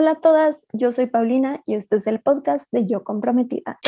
Hola 0.00 0.12
a 0.12 0.20
todas, 0.20 0.64
yo 0.72 0.92
soy 0.92 1.06
Paulina 1.06 1.60
y 1.66 1.74
este 1.74 1.96
es 1.96 2.06
el 2.06 2.20
podcast 2.20 2.70
de 2.70 2.86
Yo 2.86 3.02
Comprometida. 3.02 3.80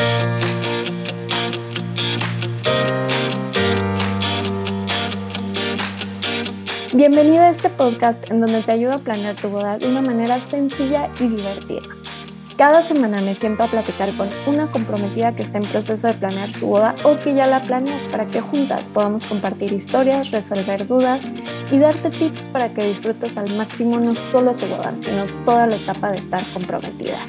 Bienvenida 6.92 7.46
a 7.46 7.50
este 7.50 7.70
podcast 7.70 8.28
en 8.28 8.40
donde 8.40 8.60
te 8.64 8.72
ayudo 8.72 8.94
a 8.94 8.98
planear 8.98 9.36
tu 9.36 9.50
boda 9.50 9.78
de 9.78 9.86
una 9.86 10.02
manera 10.02 10.40
sencilla 10.40 11.08
y 11.20 11.28
divertida. 11.28 11.82
Cada 12.60 12.82
semana 12.82 13.22
me 13.22 13.34
siento 13.36 13.62
a 13.62 13.68
platicar 13.68 14.14
con 14.18 14.28
una 14.46 14.70
comprometida 14.70 15.34
que 15.34 15.42
está 15.42 15.56
en 15.56 15.64
proceso 15.64 16.08
de 16.08 16.12
planear 16.12 16.52
su 16.52 16.66
boda 16.66 16.94
o 17.04 17.18
que 17.18 17.34
ya 17.34 17.46
la 17.46 17.62
planeó 17.62 17.94
para 18.10 18.26
que 18.26 18.42
juntas 18.42 18.90
podamos 18.90 19.24
compartir 19.24 19.72
historias, 19.72 20.30
resolver 20.30 20.86
dudas 20.86 21.22
y 21.72 21.78
darte 21.78 22.10
tips 22.10 22.48
para 22.48 22.74
que 22.74 22.86
disfrutes 22.86 23.38
al 23.38 23.56
máximo 23.56 23.98
no 23.98 24.14
solo 24.14 24.56
tu 24.56 24.66
boda, 24.66 24.94
sino 24.94 25.24
toda 25.46 25.68
la 25.68 25.76
etapa 25.76 26.10
de 26.10 26.18
estar 26.18 26.44
comprometida. 26.52 27.20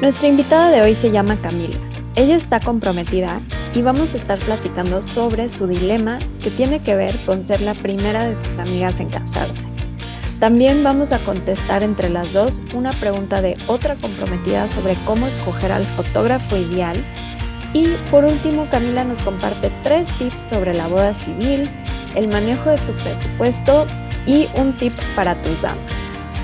Nuestra 0.00 0.28
invitada 0.28 0.70
de 0.70 0.80
hoy 0.80 0.94
se 0.94 1.10
llama 1.10 1.36
Camila. 1.36 1.78
Ella 2.14 2.36
está 2.36 2.58
comprometida 2.58 3.42
y 3.74 3.82
vamos 3.82 4.14
a 4.14 4.16
estar 4.16 4.38
platicando 4.38 5.02
sobre 5.02 5.50
su 5.50 5.66
dilema 5.66 6.20
que 6.42 6.50
tiene 6.50 6.82
que 6.82 6.94
ver 6.94 7.22
con 7.26 7.44
ser 7.44 7.60
la 7.60 7.74
primera 7.74 8.24
de 8.24 8.34
sus 8.34 8.56
amigas 8.56 8.98
en 8.98 9.10
casarse. 9.10 9.79
También 10.40 10.82
vamos 10.82 11.12
a 11.12 11.18
contestar 11.18 11.84
entre 11.84 12.08
las 12.08 12.32
dos 12.32 12.62
una 12.74 12.92
pregunta 12.92 13.42
de 13.42 13.58
otra 13.66 13.96
comprometida 13.96 14.68
sobre 14.68 14.96
cómo 15.04 15.26
escoger 15.26 15.70
al 15.70 15.84
fotógrafo 15.84 16.56
ideal. 16.56 16.96
Y 17.74 17.88
por 18.10 18.24
último, 18.24 18.66
Camila 18.70 19.04
nos 19.04 19.20
comparte 19.20 19.70
tres 19.82 20.08
tips 20.18 20.42
sobre 20.42 20.72
la 20.72 20.88
boda 20.88 21.12
civil, 21.12 21.70
el 22.14 22.28
manejo 22.28 22.70
de 22.70 22.78
tu 22.78 22.92
presupuesto 23.04 23.86
y 24.26 24.48
un 24.56 24.76
tip 24.78 24.94
para 25.14 25.40
tus 25.42 25.60
damas. 25.60 25.92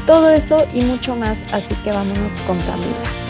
Todo 0.07 0.29
eso 0.29 0.67
y 0.75 0.83
mucho 0.83 1.17
más, 1.17 1.39
así 1.51 1.75
que 1.83 1.91
vámonos 1.91 2.35
con 2.47 2.59
Camila. 2.59 3.26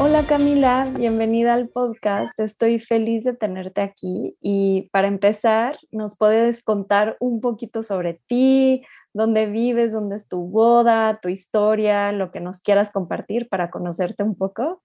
Hola 0.00 0.24
Camila, 0.24 0.92
bienvenida 0.96 1.54
al 1.54 1.70
podcast. 1.70 2.38
Estoy 2.38 2.78
feliz 2.78 3.24
de 3.24 3.34
tenerte 3.34 3.80
aquí 3.80 4.36
y 4.40 4.88
para 4.92 5.08
empezar, 5.08 5.76
¿nos 5.90 6.16
puedes 6.16 6.62
contar 6.62 7.16
un 7.18 7.40
poquito 7.40 7.82
sobre 7.82 8.22
ti, 8.28 8.82
dónde 9.12 9.46
vives, 9.46 9.92
dónde 9.92 10.14
es 10.14 10.28
tu 10.28 10.38
boda, 10.38 11.18
tu 11.20 11.28
historia, 11.28 12.12
lo 12.12 12.30
que 12.30 12.38
nos 12.38 12.60
quieras 12.60 12.92
compartir 12.92 13.48
para 13.48 13.72
conocerte 13.72 14.22
un 14.22 14.36
poco? 14.36 14.84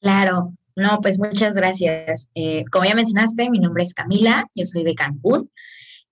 Claro, 0.00 0.52
no, 0.76 1.00
pues 1.02 1.18
muchas 1.18 1.56
gracias. 1.56 2.30
Eh, 2.36 2.64
como 2.70 2.84
ya 2.84 2.94
mencionaste, 2.94 3.50
mi 3.50 3.58
nombre 3.58 3.82
es 3.82 3.94
Camila, 3.94 4.46
yo 4.54 4.64
soy 4.64 4.84
de 4.84 4.94
Cancún, 4.94 5.50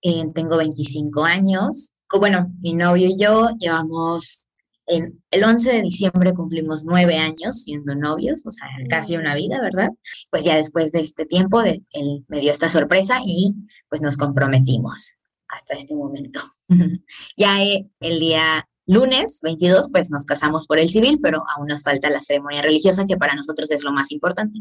eh, 0.02 0.24
tengo 0.34 0.56
25 0.56 1.22
años. 1.22 1.92
Bueno, 2.19 2.48
mi 2.61 2.74
novio 2.74 3.06
y 3.06 3.16
yo 3.16 3.50
llevamos 3.61 4.47
el 4.89 5.44
11 5.44 5.72
de 5.72 5.83
diciembre 5.83 6.34
cumplimos 6.34 6.84
nueve 6.84 7.19
años 7.19 7.62
siendo 7.62 7.94
novios, 7.94 8.44
o 8.47 8.50
sea, 8.50 8.67
casi 8.89 9.17
una 9.17 9.34
vida, 9.34 9.61
¿verdad? 9.61 9.91
Pues 10.30 10.45
ya 10.45 10.56
después 10.56 10.92
de 10.92 11.00
este 11.00 11.27
tiempo, 11.27 11.61
él 11.62 12.25
me 12.28 12.41
dio 12.41 12.50
esta 12.50 12.70
sorpresa 12.70 13.19
y 13.25 13.55
pues 13.89 14.03
nos 14.03 14.17
comprometimos 14.17 15.17
hasta 15.48 15.75
este 15.75 15.95
momento. 15.95 16.41
ya 17.36 17.62
eh, 17.62 17.89
el 18.00 18.20
día 18.20 18.69
lunes 18.86 19.41
22, 19.42 19.91
pues 19.92 20.11
nos 20.11 20.25
casamos 20.25 20.67
por 20.67 20.80
el 20.80 20.89
civil, 20.89 21.19
pero 21.23 21.45
aún 21.55 21.67
nos 21.67 21.83
falta 21.83 22.11
la 22.11 22.20
ceremonia 22.20 22.62
religiosa, 22.62 23.06
que 23.06 23.17
para 23.17 23.34
nosotros 23.34 23.70
es 23.70 23.84
lo 23.84 23.92
más 23.92 24.11
importante. 24.11 24.58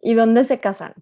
¿Y 0.00 0.14
dónde 0.14 0.44
se 0.44 0.60
casan? 0.60 0.94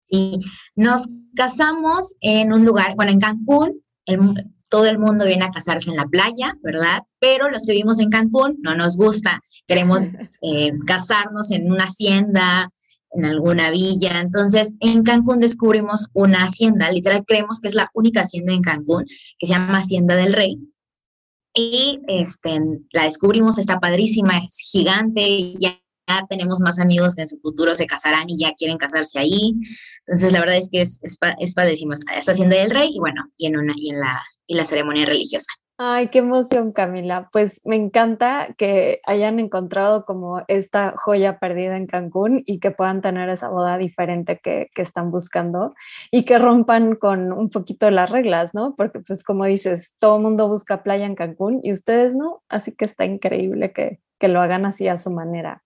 Sí, 0.00 0.38
nos 0.74 1.08
casamos 1.34 2.14
en 2.20 2.52
un 2.52 2.64
lugar, 2.64 2.94
bueno, 2.96 3.12
en 3.12 3.20
Cancún, 3.20 3.82
el, 4.06 4.20
todo 4.74 4.86
el 4.86 4.98
mundo 4.98 5.24
viene 5.24 5.44
a 5.44 5.52
casarse 5.52 5.88
en 5.88 5.94
la 5.94 6.06
playa, 6.06 6.56
¿verdad? 6.60 7.04
Pero 7.20 7.48
los 7.48 7.62
que 7.64 7.70
vivimos 7.70 8.00
en 8.00 8.10
Cancún 8.10 8.58
no 8.60 8.74
nos 8.74 8.96
gusta, 8.96 9.40
queremos 9.68 10.02
eh, 10.42 10.72
casarnos 10.84 11.52
en 11.52 11.70
una 11.70 11.84
hacienda, 11.84 12.68
en 13.12 13.24
alguna 13.24 13.70
villa. 13.70 14.18
Entonces, 14.18 14.72
en 14.80 15.04
Cancún 15.04 15.38
descubrimos 15.38 16.06
una 16.12 16.42
hacienda, 16.42 16.90
literal 16.90 17.22
creemos 17.24 17.60
que 17.60 17.68
es 17.68 17.76
la 17.76 17.88
única 17.94 18.22
hacienda 18.22 18.52
en 18.52 18.62
Cancún, 18.62 19.04
que 19.38 19.46
se 19.46 19.52
llama 19.52 19.78
Hacienda 19.78 20.16
del 20.16 20.32
Rey. 20.32 20.58
Y 21.54 22.00
este, 22.08 22.58
la 22.90 23.04
descubrimos, 23.04 23.58
está 23.58 23.78
padrísima, 23.78 24.38
es 24.38 24.58
gigante, 24.72 25.52
ya 25.56 25.78
ya 26.06 26.26
tenemos 26.28 26.60
más 26.60 26.78
amigos 26.78 27.14
que 27.14 27.22
en 27.22 27.28
su 27.28 27.38
futuro 27.38 27.74
se 27.74 27.86
casarán 27.86 28.24
y 28.28 28.38
ya 28.38 28.52
quieren 28.54 28.76
casarse 28.76 29.18
ahí. 29.18 29.54
Entonces, 30.06 30.32
la 30.32 30.40
verdad 30.40 30.58
es 30.58 30.68
que 30.70 30.82
es, 30.82 30.98
es, 31.02 31.16
es 31.38 31.54
padrísimo. 31.54 31.94
Es 31.94 32.28
Hacienda 32.28 32.56
del 32.56 32.70
Rey 32.70 32.90
y 32.94 32.98
bueno, 32.98 33.22
y 33.38 33.46
en, 33.46 33.56
una, 33.56 33.72
y 33.74 33.88
en 33.88 34.00
la, 34.00 34.22
y 34.46 34.54
la 34.54 34.64
ceremonia 34.64 35.06
religiosa. 35.06 35.52
Ay, 35.76 36.06
qué 36.06 36.20
emoción, 36.20 36.70
Camila. 36.70 37.28
Pues 37.32 37.60
me 37.64 37.74
encanta 37.74 38.54
que 38.56 39.00
hayan 39.06 39.40
encontrado 39.40 40.04
como 40.04 40.42
esta 40.46 40.94
joya 40.96 41.40
perdida 41.40 41.76
en 41.76 41.88
Cancún 41.88 42.44
y 42.46 42.60
que 42.60 42.70
puedan 42.70 43.02
tener 43.02 43.28
esa 43.28 43.48
boda 43.48 43.76
diferente 43.76 44.38
que, 44.38 44.70
que, 44.72 44.82
están 44.82 45.10
buscando 45.10 45.74
y 46.12 46.24
que 46.24 46.38
rompan 46.38 46.94
con 46.94 47.32
un 47.32 47.50
poquito 47.50 47.90
las 47.90 48.08
reglas, 48.08 48.54
¿no? 48.54 48.76
Porque 48.76 49.00
pues 49.00 49.24
como 49.24 49.46
dices, 49.46 49.94
todo 49.98 50.18
el 50.18 50.22
mundo 50.22 50.46
busca 50.46 50.84
playa 50.84 51.06
en 51.06 51.16
Cancún 51.16 51.58
y 51.64 51.72
ustedes 51.72 52.14
no, 52.14 52.44
así 52.48 52.70
que 52.70 52.84
está 52.84 53.04
increíble 53.04 53.72
que, 53.72 53.98
que 54.20 54.28
lo 54.28 54.40
hagan 54.40 54.66
así 54.66 54.86
a 54.86 54.96
su 54.96 55.10
manera. 55.10 55.64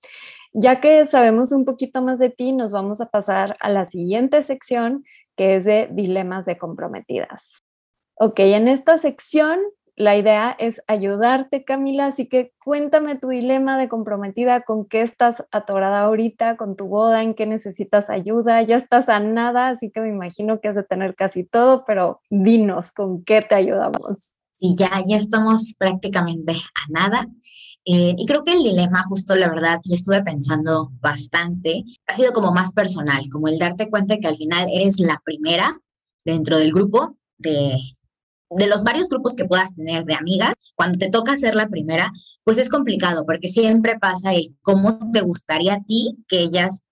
Ya 0.55 0.81
que 0.81 1.07
sabemos 1.07 1.53
un 1.53 1.67
poquito 1.67 2.01
más 2.01 2.19
de 2.19 2.31
ti, 2.31 2.53
nos 2.53 2.73
vamos 2.73 3.03
a 3.03 3.11
pasar 3.11 3.57
a 3.61 3.69
la 3.69 3.85
siguiente 3.85 4.43
sección, 4.43 5.05
que 5.37 5.57
es 5.57 5.67
de 5.67 5.89
dilemas 5.93 6.47
de 6.47 6.57
comprometidas. 6.57 7.63
Ok, 8.21 8.41
en 8.41 8.69
esta 8.69 8.99
sección 8.99 9.61
la 9.99 10.17
idea 10.17 10.55
es 10.59 10.81
ayudarte, 10.87 11.65
Camila, 11.65 12.07
así 12.07 12.29
que 12.29 12.53
cuéntame 12.63 13.17
tu 13.17 13.29
dilema 13.29 13.77
de 13.77 13.89
comprometida, 13.89 14.63
con 14.63 14.87
qué 14.87 15.03
estás 15.03 15.45
atorada 15.51 16.03
ahorita, 16.03 16.57
con 16.57 16.77
tu 16.77 16.87
boda, 16.87 17.25
en 17.25 17.35
qué 17.35 17.47
necesitas 17.47 18.09
ayuda, 18.09 18.63
ya 18.63 18.77
estás 18.77 19.09
a 19.09 19.19
nada, 19.19 19.69
así 19.69 19.91
que 19.91 20.01
me 20.01 20.09
imagino 20.09 20.61
que 20.61 20.69
has 20.69 20.77
de 20.77 20.85
tener 20.85 21.17
casi 21.17 21.43
todo, 21.43 21.85
pero 21.85 22.21
dinos, 22.31 22.93
¿con 22.93 23.25
qué 23.25 23.41
te 23.41 23.57
ayudamos? 23.57 24.19
Sí, 24.53 24.77
ya, 24.77 24.91
ya 25.05 25.17
estamos 25.17 25.75
prácticamente 25.77 26.53
a 26.53 26.91
nada. 26.91 27.27
Eh, 27.85 28.15
y 28.17 28.27
creo 28.27 28.45
que 28.45 28.53
el 28.53 28.63
dilema, 28.63 29.03
justo 29.03 29.35
la 29.35 29.49
verdad, 29.49 29.81
y 29.83 29.95
estuve 29.95 30.23
pensando 30.23 30.91
bastante, 31.01 31.83
ha 32.07 32.13
sido 32.13 32.33
como 32.33 32.53
más 32.53 32.73
personal, 32.73 33.25
como 33.33 33.49
el 33.49 33.59
darte 33.59 33.91
cuenta 33.91 34.19
que 34.19 34.29
al 34.29 34.37
final 34.37 34.69
eres 34.73 35.01
la 35.01 35.21
primera 35.25 35.81
dentro 36.25 36.59
del 36.59 36.73
grupo 36.73 37.17
de, 37.39 37.79
de 38.51 38.67
los 38.67 38.85
varios 38.85 39.09
grupos 39.09 39.35
que 39.35 39.45
puedas 39.45 39.75
tener 39.75 40.05
de 40.05 40.15
amigas, 40.15 40.55
cuando 40.75 40.99
te 40.99 41.11
toca 41.11 41.37
ser 41.37 41.55
la 41.55 41.69
primera, 41.69 42.13
pues 42.45 42.59
es 42.59 42.69
complicado, 42.69 43.25
porque 43.27 43.49
siempre 43.49 43.99
pasa 43.99 44.33
el 44.33 44.57
cómo 44.63 44.99
te 45.13 45.21
gustaría 45.21 45.75
a 45.75 45.83
ti 45.83 46.17
que 46.29 46.41
ellas 46.41 46.83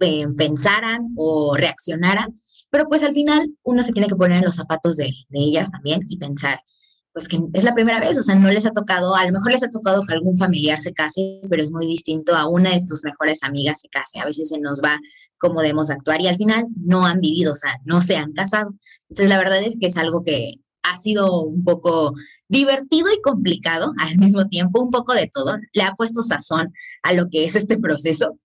eh, 0.00 0.26
pensaran 0.36 1.08
o 1.16 1.56
reaccionaran, 1.56 2.34
pero 2.70 2.86
pues 2.88 3.02
al 3.02 3.14
final 3.14 3.54
uno 3.62 3.82
se 3.82 3.92
tiene 3.92 4.08
que 4.08 4.16
poner 4.16 4.38
en 4.38 4.44
los 4.44 4.56
zapatos 4.56 4.96
de, 4.96 5.12
de 5.28 5.38
ellas 5.38 5.70
también 5.70 6.00
y 6.08 6.18
pensar, 6.18 6.60
pues 7.16 7.28
que 7.28 7.38
es 7.54 7.64
la 7.64 7.72
primera 7.72 7.98
vez, 7.98 8.18
o 8.18 8.22
sea, 8.22 8.34
no 8.34 8.50
les 8.50 8.66
ha 8.66 8.72
tocado, 8.72 9.14
a 9.14 9.24
lo 9.24 9.32
mejor 9.32 9.52
les 9.52 9.62
ha 9.62 9.70
tocado 9.70 10.02
que 10.02 10.12
algún 10.12 10.36
familiar 10.36 10.80
se 10.80 10.92
case, 10.92 11.40
pero 11.48 11.62
es 11.62 11.70
muy 11.70 11.86
distinto 11.86 12.34
a 12.36 12.46
una 12.46 12.72
de 12.72 12.84
tus 12.84 13.04
mejores 13.04 13.42
amigas 13.42 13.80
se 13.80 13.88
case. 13.88 14.18
A 14.18 14.26
veces 14.26 14.50
se 14.50 14.58
nos 14.58 14.82
va 14.82 15.00
cómo 15.38 15.62
debemos 15.62 15.88
actuar 15.88 16.20
y 16.20 16.26
al 16.26 16.36
final 16.36 16.66
no 16.76 17.06
han 17.06 17.20
vivido, 17.20 17.54
o 17.54 17.56
sea, 17.56 17.78
no 17.86 18.02
se 18.02 18.16
han 18.16 18.34
casado. 18.34 18.74
Entonces, 19.08 19.30
la 19.30 19.38
verdad 19.38 19.62
es 19.62 19.76
que 19.80 19.86
es 19.86 19.96
algo 19.96 20.22
que 20.22 20.56
ha 20.90 20.96
sido 20.96 21.42
un 21.42 21.64
poco 21.64 22.14
divertido 22.48 23.08
y 23.12 23.20
complicado 23.22 23.92
al 23.98 24.18
mismo 24.18 24.48
tiempo, 24.48 24.82
un 24.82 24.90
poco 24.90 25.14
de 25.14 25.30
todo. 25.32 25.56
Le 25.72 25.82
ha 25.82 25.92
puesto 25.92 26.22
sazón 26.22 26.72
a 27.02 27.12
lo 27.12 27.28
que 27.28 27.44
es 27.44 27.56
este 27.56 27.78
proceso, 27.78 28.38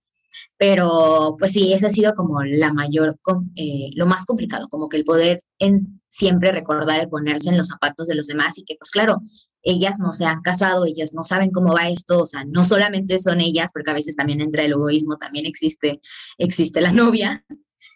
pero 0.56 1.36
pues 1.38 1.52
sí, 1.52 1.72
ese 1.72 1.86
ha 1.86 1.90
sido 1.90 2.14
como 2.14 2.42
la 2.42 2.72
mayor, 2.72 3.18
eh, 3.56 3.90
lo 3.94 4.06
más 4.06 4.24
complicado, 4.26 4.68
como 4.68 4.88
que 4.88 4.96
el 4.96 5.04
poder 5.04 5.40
en, 5.58 6.00
siempre 6.08 6.52
recordar 6.52 7.00
el 7.00 7.08
ponerse 7.08 7.48
en 7.48 7.58
los 7.58 7.68
zapatos 7.68 8.06
de 8.06 8.14
los 8.14 8.26
demás 8.26 8.58
y 8.58 8.64
que 8.64 8.76
pues 8.78 8.90
claro, 8.90 9.22
ellas 9.62 9.98
no 9.98 10.12
se 10.12 10.26
han 10.26 10.42
casado, 10.42 10.84
ellas 10.84 11.12
no 11.14 11.24
saben 11.24 11.50
cómo 11.50 11.72
va 11.72 11.88
esto, 11.88 12.20
o 12.20 12.26
sea, 12.26 12.44
no 12.44 12.64
solamente 12.64 13.18
son 13.18 13.40
ellas, 13.40 13.70
porque 13.72 13.90
a 13.90 13.94
veces 13.94 14.16
también 14.16 14.40
entra 14.40 14.64
el 14.64 14.72
egoísmo, 14.72 15.16
también 15.16 15.46
existe, 15.46 16.00
existe 16.38 16.80
la 16.80 16.92
novia. 16.92 17.44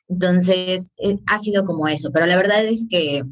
Entonces, 0.09 0.91
eh, 0.99 1.19
ha 1.27 1.39
sido 1.39 1.65
como 1.65 1.89
eso, 1.89 2.11
pero 2.13 2.27
la 2.27 2.37
verdad 2.37 2.65
es 2.65 2.87
que 2.89 3.23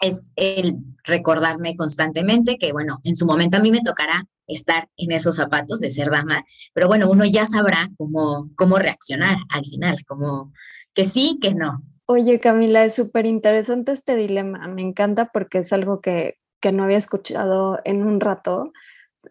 es 0.00 0.32
el 0.36 0.76
recordarme 1.04 1.76
constantemente 1.76 2.58
que, 2.58 2.72
bueno, 2.72 3.00
en 3.04 3.16
su 3.16 3.26
momento 3.26 3.56
a 3.56 3.60
mí 3.60 3.70
me 3.70 3.80
tocará 3.80 4.26
estar 4.46 4.88
en 4.96 5.12
esos 5.12 5.36
zapatos 5.36 5.80
de 5.80 5.90
ser 5.90 6.10
dama, 6.10 6.44
pero 6.72 6.86
bueno, 6.86 7.10
uno 7.10 7.24
ya 7.24 7.46
sabrá 7.46 7.88
cómo, 7.96 8.50
cómo 8.56 8.78
reaccionar 8.78 9.36
al 9.50 9.64
final, 9.64 9.96
como 10.06 10.52
que 10.94 11.04
sí, 11.04 11.38
que 11.40 11.54
no. 11.54 11.82
Oye, 12.06 12.38
Camila, 12.38 12.84
es 12.84 12.94
súper 12.94 13.26
interesante 13.26 13.92
este 13.92 14.16
dilema, 14.16 14.68
me 14.68 14.82
encanta 14.82 15.30
porque 15.32 15.58
es 15.58 15.72
algo 15.72 16.00
que, 16.00 16.38
que 16.60 16.72
no 16.72 16.84
había 16.84 16.98
escuchado 16.98 17.80
en 17.84 18.06
un 18.06 18.20
rato. 18.20 18.72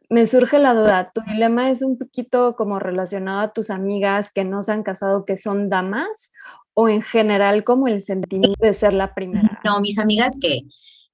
Me 0.10 0.28
surge 0.28 0.60
la 0.60 0.74
duda, 0.74 1.12
¿tu 1.14 1.22
dilema 1.22 1.70
es 1.70 1.82
un 1.82 1.98
poquito 1.98 2.56
como 2.58 2.80
relacionado 2.80 3.40
a 3.40 3.54
tus 3.54 3.70
amigas 3.70 4.30
que 4.34 4.44
no 4.44 4.62
se 4.62 4.74
han 4.74 4.84
casado, 4.84 5.24
que 5.24 5.38
son 5.38 5.70
damas? 5.70 6.32
O 6.76 6.88
en 6.88 7.02
general 7.02 7.64
como 7.64 7.88
el 7.88 8.02
sentimiento 8.02 8.64
de 8.64 8.74
ser 8.74 8.94
la 8.94 9.16
primera? 9.16 9.60
No, 9.64 9.82
mis 9.82 9.98
amigas 9.98 10.38
que, 10.40 10.62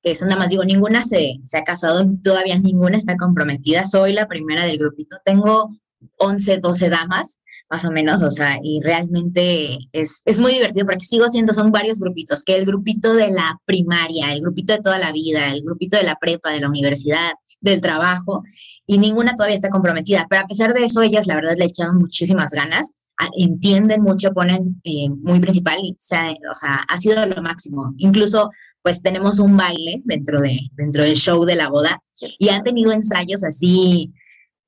que 0.04 0.16
son 0.16 0.28
nada 0.28 0.40
más, 0.40 0.50
digo, 0.50 0.66
ninguna 0.66 1.04
se, 1.04 1.40
se 1.44 1.58
ha 1.58 1.64
casado, 1.64 2.04
todavía 2.22 2.58
ninguna 2.58 2.98
está 2.98 3.16
comprometida, 3.16 3.86
soy 3.86 4.12
la 4.12 4.28
primera 4.28 4.66
del 4.66 4.78
grupito, 4.78 5.18
tengo 5.24 5.72
11, 6.18 6.58
12 6.58 6.90
damas 6.90 7.38
más 7.72 7.86
o 7.86 7.92
menos, 7.92 8.22
o 8.22 8.30
sea, 8.30 8.60
y 8.62 8.82
realmente 8.82 9.78
es, 9.94 10.22
es 10.26 10.42
muy 10.42 10.52
divertido 10.52 10.86
porque 10.86 11.06
sigo 11.06 11.30
siendo, 11.30 11.54
son 11.54 11.72
varios 11.72 12.00
grupitos, 12.00 12.44
que 12.44 12.56
el 12.56 12.66
grupito 12.66 13.14
de 13.14 13.32
la 13.32 13.62
primaria, 13.64 14.34
el 14.34 14.42
grupito 14.42 14.74
de 14.74 14.82
toda 14.82 15.00
la 15.00 15.14
vida, 15.14 15.48
el 15.48 15.64
grupito 15.64 15.96
de 15.96 16.04
la 16.04 16.18
prepa, 16.18 16.52
de 16.52 16.60
la 16.60 16.68
universidad, 16.68 17.32
del 17.62 17.82
trabajo, 17.82 18.44
y 18.86 18.98
ninguna 18.98 19.36
todavía 19.36 19.56
está 19.56 19.70
comprometida, 19.70 20.28
pero 20.30 20.42
a 20.42 20.48
pesar 20.48 20.74
de 20.74 20.84
eso, 20.84 21.02
ellas 21.02 21.28
la 21.28 21.36
verdad 21.36 21.56
le 21.58 21.64
echaron 21.64 21.98
muchísimas 21.98 22.52
ganas, 22.52 22.92
entienden 23.38 24.02
mucho, 24.02 24.34
ponen 24.34 24.82
eh, 24.84 25.10
muy 25.10 25.40
principal, 25.40 25.78
y, 25.82 25.92
o 25.92 25.96
sea, 26.00 26.86
ha 26.88 26.98
sido 26.98 27.26
lo 27.26 27.42
máximo. 27.42 27.94
Incluso, 27.98 28.50
pues 28.82 29.02
tenemos 29.02 29.40
un 29.40 29.58
baile 29.58 30.02
dentro, 30.06 30.42
de, 30.42 30.60
dentro 30.74 31.04
del 31.04 31.16
show 31.16 31.44
de 31.46 31.56
la 31.56 31.70
boda 31.70 32.02
y 32.40 32.50
han 32.50 32.64
tenido 32.64 32.92
ensayos 32.92 33.44
así 33.44 34.12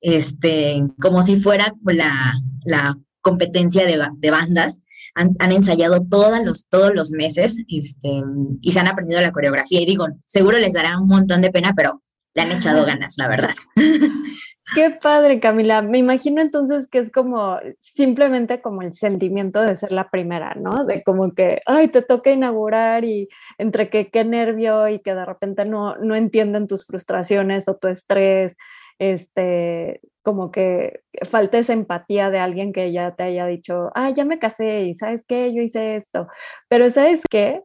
este, 0.00 0.84
como 1.00 1.22
si 1.22 1.36
fuera 1.36 1.74
la, 1.84 2.34
la 2.64 2.98
competencia 3.20 3.84
de, 3.86 4.00
de 4.16 4.30
bandas. 4.30 4.80
Han, 5.16 5.34
han, 5.38 5.52
ensayado 5.52 6.02
todos 6.02 6.40
los, 6.44 6.68
todos 6.68 6.92
los 6.92 7.12
meses 7.12 7.58
este, 7.68 8.22
y 8.60 8.72
se 8.72 8.80
han 8.80 8.88
aprendido 8.88 9.20
la 9.20 9.32
coreografía. 9.32 9.80
Y 9.80 9.86
digo, 9.86 10.08
seguro 10.26 10.58
les 10.58 10.72
dará 10.72 10.98
un 10.98 11.08
montón 11.08 11.40
de 11.40 11.50
pena, 11.50 11.72
pero 11.76 12.02
le 12.34 12.42
han 12.42 12.52
echado 12.52 12.84
ganas, 12.84 13.14
la 13.16 13.28
verdad. 13.28 13.54
Qué 14.72 14.90
padre, 14.90 15.40
Camila. 15.40 15.82
Me 15.82 15.98
imagino 15.98 16.40
entonces 16.40 16.88
que 16.88 16.98
es 16.98 17.12
como 17.12 17.58
simplemente 17.80 18.62
como 18.62 18.82
el 18.82 18.94
sentimiento 18.94 19.60
de 19.60 19.76
ser 19.76 19.92
la 19.92 20.08
primera, 20.10 20.54
¿no? 20.54 20.84
De 20.84 21.02
como 21.02 21.34
que, 21.34 21.60
ay, 21.66 21.88
te 21.88 22.00
toca 22.00 22.30
inaugurar 22.30 23.04
y 23.04 23.28
entre 23.58 23.90
que 23.90 24.08
qué 24.10 24.24
nervio 24.24 24.88
y 24.88 25.00
que 25.00 25.14
de 25.14 25.26
repente 25.26 25.66
no, 25.66 25.96
no 25.96 26.14
entienden 26.16 26.66
tus 26.66 26.86
frustraciones 26.86 27.68
o 27.68 27.76
tu 27.76 27.88
estrés 27.88 28.56
este, 28.98 30.00
como 30.22 30.50
que 30.50 31.02
falta 31.28 31.58
esa 31.58 31.72
empatía 31.72 32.30
de 32.30 32.38
alguien 32.38 32.72
que 32.72 32.92
ya 32.92 33.14
te 33.14 33.24
haya 33.24 33.46
dicho, 33.46 33.90
ah, 33.94 34.10
ya 34.10 34.24
me 34.24 34.38
casé 34.38 34.82
y 34.84 34.94
sabes 34.94 35.24
qué, 35.26 35.52
yo 35.54 35.62
hice 35.62 35.96
esto. 35.96 36.28
Pero 36.68 36.90
sabes 36.90 37.20
qué, 37.30 37.62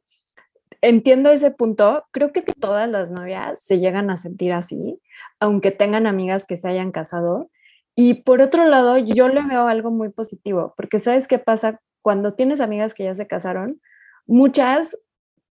entiendo 0.82 1.32
ese 1.32 1.52
punto, 1.52 2.06
creo 2.12 2.32
que 2.32 2.42
todas 2.42 2.90
las 2.90 3.12
novias 3.12 3.62
se 3.64 3.80
llegan 3.80 4.10
a 4.10 4.18
sentir 4.18 4.54
así, 4.54 5.00
aunque 5.40 5.72
tengan 5.72 6.08
amigas 6.08 6.46
que 6.46 6.58
se 6.58 6.68
hayan 6.68 6.92
casado. 6.92 7.50
Y 7.96 8.16
por 8.24 8.42
otro 8.42 8.66
lado, 8.66 8.98
yo 8.98 9.28
le 9.30 9.42
veo 9.42 9.68
algo 9.68 9.92
muy 9.92 10.10
positivo, 10.10 10.74
porque 10.78 11.00
sabes 11.00 11.28
qué 11.28 11.40
pasa 11.40 11.82
cuando 12.02 12.34
tienes 12.34 12.62
amigas 12.62 12.94
que 12.94 13.04
ya 13.04 13.16
se 13.16 13.28
casaron, 13.28 13.82
muchas 14.26 14.98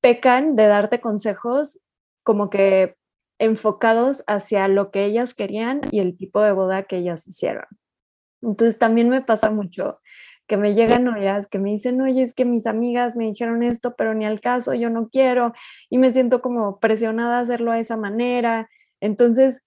pecan 0.00 0.56
de 0.56 0.67
darte 0.67 1.00
consejos 1.00 1.81
como 2.23 2.50
que 2.50 2.96
enfocados 3.38 4.25
hacia 4.26 4.69
lo 4.69 4.90
que 4.90 5.05
ellas 5.05 5.35
querían 5.35 5.81
y 5.90 6.00
el 6.00 6.17
tipo 6.17 6.40
de 6.43 6.52
boda 6.52 6.85
que 6.85 6.96
ellas 6.96 7.26
hicieron. 7.26 7.67
Entonces 8.43 8.79
también 8.79 9.08
me 9.08 9.20
pasa 9.20 9.50
mucho 9.50 10.00
que 10.46 10.56
me 10.56 10.75
llegan 10.75 11.05
novias 11.05 11.46
que 11.46 11.58
me 11.58 11.70
dicen, 11.70 12.00
oye, 12.00 12.23
es 12.23 12.35
que 12.35 12.46
mis 12.46 12.67
amigas 12.67 13.17
me 13.17 13.26
dijeron 13.26 13.62
esto, 13.62 13.94
pero 13.96 14.14
ni 14.14 14.25
al 14.25 14.40
caso, 14.40 14.73
yo 14.75 14.88
no 14.88 15.11
quiero, 15.11 15.52
y 15.90 15.99
me 15.99 16.12
siento 16.12 16.40
como 16.40 16.81
presionada 16.81 17.38
a 17.38 17.43
hacerlo 17.43 17.73
de 17.73 17.81
esa 17.81 17.99
manera. 17.99 18.70
Entonces, 19.00 19.62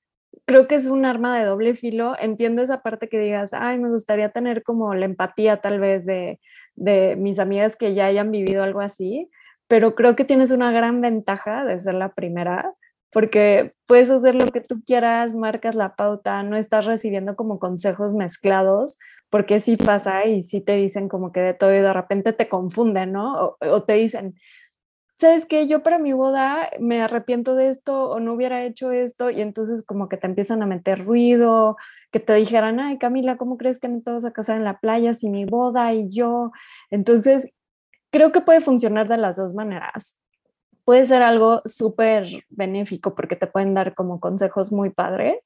creo 0.46 0.68
que 0.68 0.76
es 0.76 0.88
un 0.88 1.06
arma 1.06 1.38
de 1.38 1.46
doble 1.46 1.76
filo. 1.76 2.16
Entiendo 2.20 2.62
esa 2.62 2.82
parte 2.82 3.10
que 3.10 3.20
digas, 3.20 3.52
ay, 3.54 3.78
me 3.80 3.90
gustaría 3.90 4.30
tener 4.30 4.64
como 4.64 4.94
la 4.96 5.06
empatía 5.06 5.58
tal 5.58 5.80
vez 5.80 6.06
de, 6.06 6.40
de 6.76 7.16
mis 7.16 7.40
amigas 7.40 7.76
que 7.76 7.94
ya 7.94 8.06
hayan 8.06 8.32
vivido 8.32 8.64
algo 8.64 8.82
así, 8.82 9.30
pero 9.68 9.96
creo 9.96 10.16
que 10.16 10.26
tienes 10.26 10.52
una 10.52 10.72
gran 10.72 11.02
ventaja 11.02 11.66
de 11.66 11.80
ser 11.80 11.94
la 11.96 12.14
primera 12.14 12.74
porque 13.12 13.74
puedes 13.88 14.10
hacer 14.10 14.36
lo 14.36 14.48
que 14.48 14.62
tú 14.62 14.82
quieras, 14.86 15.34
marcas 15.34 15.76
la 15.76 15.96
pauta, 15.96 16.44
no 16.44 16.56
estás 16.56 16.86
recibiendo 16.86 17.36
como 17.36 17.60
consejos 17.60 18.14
mezclados, 18.14 18.98
porque 19.30 19.60
sí 19.60 19.76
pasa 19.78 20.26
y 20.26 20.44
sí 20.44 20.62
te 20.62 20.76
dicen 20.78 21.10
como 21.10 21.32
que 21.32 21.42
de 21.42 21.54
todo 21.54 21.74
y 21.74 21.80
de 21.80 21.94
repente 21.94 22.34
te 22.34 22.48
confunden, 22.48 23.12
¿no? 23.12 23.58
O, 23.60 23.84
te 23.84 23.94
dicen, 23.94 24.36
¿sabes 25.22 25.46
qué? 25.46 25.68
Yo 25.68 25.84
para 25.84 26.00
mi 26.00 26.14
boda 26.14 26.70
me 26.80 27.02
arrepiento 27.02 27.56
de 27.56 27.70
esto 27.70 28.10
o 28.10 28.20
no 28.20 28.34
hubiera 28.34 28.64
hecho 28.66 28.92
esto 28.92 29.30
y 29.30 29.42
entonces 29.42 29.84
como 29.84 30.10
que 30.10 30.18
te 30.18 30.28
empiezan 30.28 30.62
a 30.64 30.66
meter 30.66 31.06
ruido, 31.06 31.78
que 32.12 32.20
te 32.20 32.34
dijeran, 32.34 32.80
ay 32.80 32.98
Camila, 32.98 33.38
¿cómo 33.38 33.58
crees 33.58 33.80
que 33.80 33.88
no 33.88 34.02
te 34.02 34.12
vas 34.12 34.26
a 34.26 34.34
casar 34.34 34.58
en 34.58 34.64
la 34.64 34.80
playa 34.80 35.14
si 35.14 35.30
mi 35.30 35.46
boda 35.46 35.94
y 35.94 36.10
yo? 36.10 36.52
Entonces, 36.90 37.50
creo 38.12 38.32
que 38.32 38.42
puede 38.42 38.62
funcionar 38.62 39.08
de 39.08 39.18
las 39.18 39.38
dos 39.38 39.54
maneras 39.54 40.18
puede 40.84 41.06
ser 41.06 41.22
algo 41.22 41.62
súper 41.64 42.44
benéfico 42.50 43.16
porque 43.16 43.36
te 43.36 43.48
pueden 43.48 43.74
dar 43.74 43.94
como 43.94 44.20
consejos 44.20 44.72
muy 44.72 44.90
padres, 44.90 45.38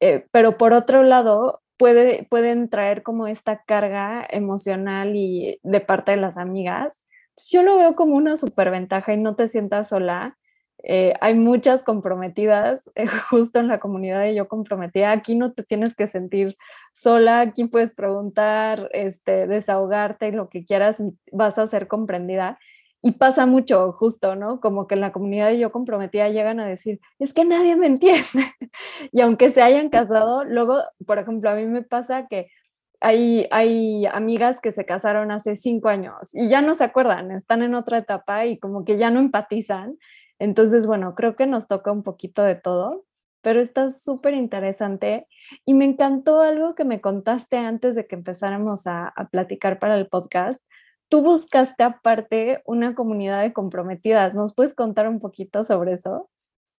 eh, 0.00 0.26
pero 0.32 0.56
por 0.56 0.72
otro 0.72 1.02
lado, 1.02 1.62
puede, 1.76 2.26
pueden 2.30 2.68
traer 2.68 3.02
como 3.02 3.26
esta 3.26 3.62
carga 3.64 4.26
emocional 4.30 5.14
y 5.14 5.60
de 5.62 5.80
parte 5.80 6.12
de 6.12 6.16
las 6.18 6.38
amigas. 6.38 7.02
Yo 7.50 7.62
lo 7.62 7.76
veo 7.76 7.94
como 7.94 8.16
una 8.16 8.34
ventaja 8.70 9.12
y 9.12 9.16
no 9.16 9.36
te 9.36 9.48
sientas 9.48 9.88
sola. 9.88 10.36
Eh, 10.84 11.14
hay 11.20 11.34
muchas 11.34 11.84
comprometidas 11.84 12.90
eh, 12.96 13.06
justo 13.30 13.60
en 13.60 13.68
la 13.68 13.78
comunidad 13.80 14.20
de 14.22 14.34
Yo 14.34 14.48
Comprometida. 14.48 15.12
Aquí 15.12 15.36
no 15.36 15.52
te 15.52 15.62
tienes 15.62 15.94
que 15.94 16.08
sentir 16.08 16.56
sola, 16.92 17.40
aquí 17.40 17.66
puedes 17.66 17.92
preguntar, 17.92 18.88
este, 18.92 19.46
desahogarte, 19.46 20.32
lo 20.32 20.48
que 20.48 20.64
quieras 20.64 21.02
vas 21.30 21.58
a 21.58 21.66
ser 21.66 21.88
comprendida. 21.88 22.58
Y 23.04 23.12
pasa 23.12 23.46
mucho, 23.46 23.92
justo, 23.92 24.36
¿no? 24.36 24.60
Como 24.60 24.86
que 24.86 24.94
en 24.94 25.00
la 25.00 25.10
comunidad 25.10 25.48
de 25.48 25.58
yo 25.58 25.72
comprometida 25.72 26.28
llegan 26.28 26.60
a 26.60 26.66
decir, 26.66 27.00
es 27.18 27.34
que 27.34 27.44
nadie 27.44 27.74
me 27.76 27.86
entiende. 27.88 28.22
y 29.12 29.20
aunque 29.20 29.50
se 29.50 29.60
hayan 29.62 29.88
casado, 29.88 30.44
luego, 30.44 30.78
por 31.04 31.18
ejemplo, 31.18 31.50
a 31.50 31.56
mí 31.56 31.66
me 31.66 31.82
pasa 31.82 32.28
que 32.28 32.48
hay, 33.02 33.46
hay 33.50 34.06
amigas 34.06 34.60
que 34.60 34.72
se 34.72 34.84
casaron 34.84 35.30
hace 35.30 35.56
cinco 35.56 35.88
años 35.88 36.30
y 36.32 36.48
ya 36.48 36.62
no 36.62 36.74
se 36.74 36.84
acuerdan, 36.84 37.30
están 37.30 37.62
en 37.62 37.74
otra 37.74 37.98
etapa 37.98 38.46
y 38.46 38.58
como 38.58 38.84
que 38.84 38.96
ya 38.96 39.10
no 39.10 39.20
empatizan. 39.20 39.98
Entonces, 40.38 40.86
bueno, 40.86 41.14
creo 41.14 41.36
que 41.36 41.46
nos 41.46 41.66
toca 41.68 41.92
un 41.92 42.02
poquito 42.02 42.42
de 42.42 42.54
todo, 42.54 43.04
pero 43.42 43.60
está 43.60 43.90
súper 43.90 44.34
interesante. 44.34 45.26
Y 45.64 45.74
me 45.74 45.84
encantó 45.84 46.40
algo 46.40 46.74
que 46.74 46.84
me 46.84 47.00
contaste 47.00 47.58
antes 47.58 47.94
de 47.94 48.06
que 48.06 48.14
empezáramos 48.14 48.86
a, 48.86 49.08
a 49.08 49.28
platicar 49.28 49.78
para 49.78 49.96
el 49.96 50.08
podcast 50.08 50.62
tú 51.12 51.20
buscaste 51.20 51.82
aparte 51.82 52.62
una 52.64 52.94
comunidad 52.94 53.42
de 53.42 53.52
comprometidas. 53.52 54.32
¿Nos 54.32 54.54
puedes 54.54 54.72
contar 54.72 55.08
un 55.08 55.18
poquito 55.18 55.62
sobre 55.62 55.92
eso? 55.92 56.30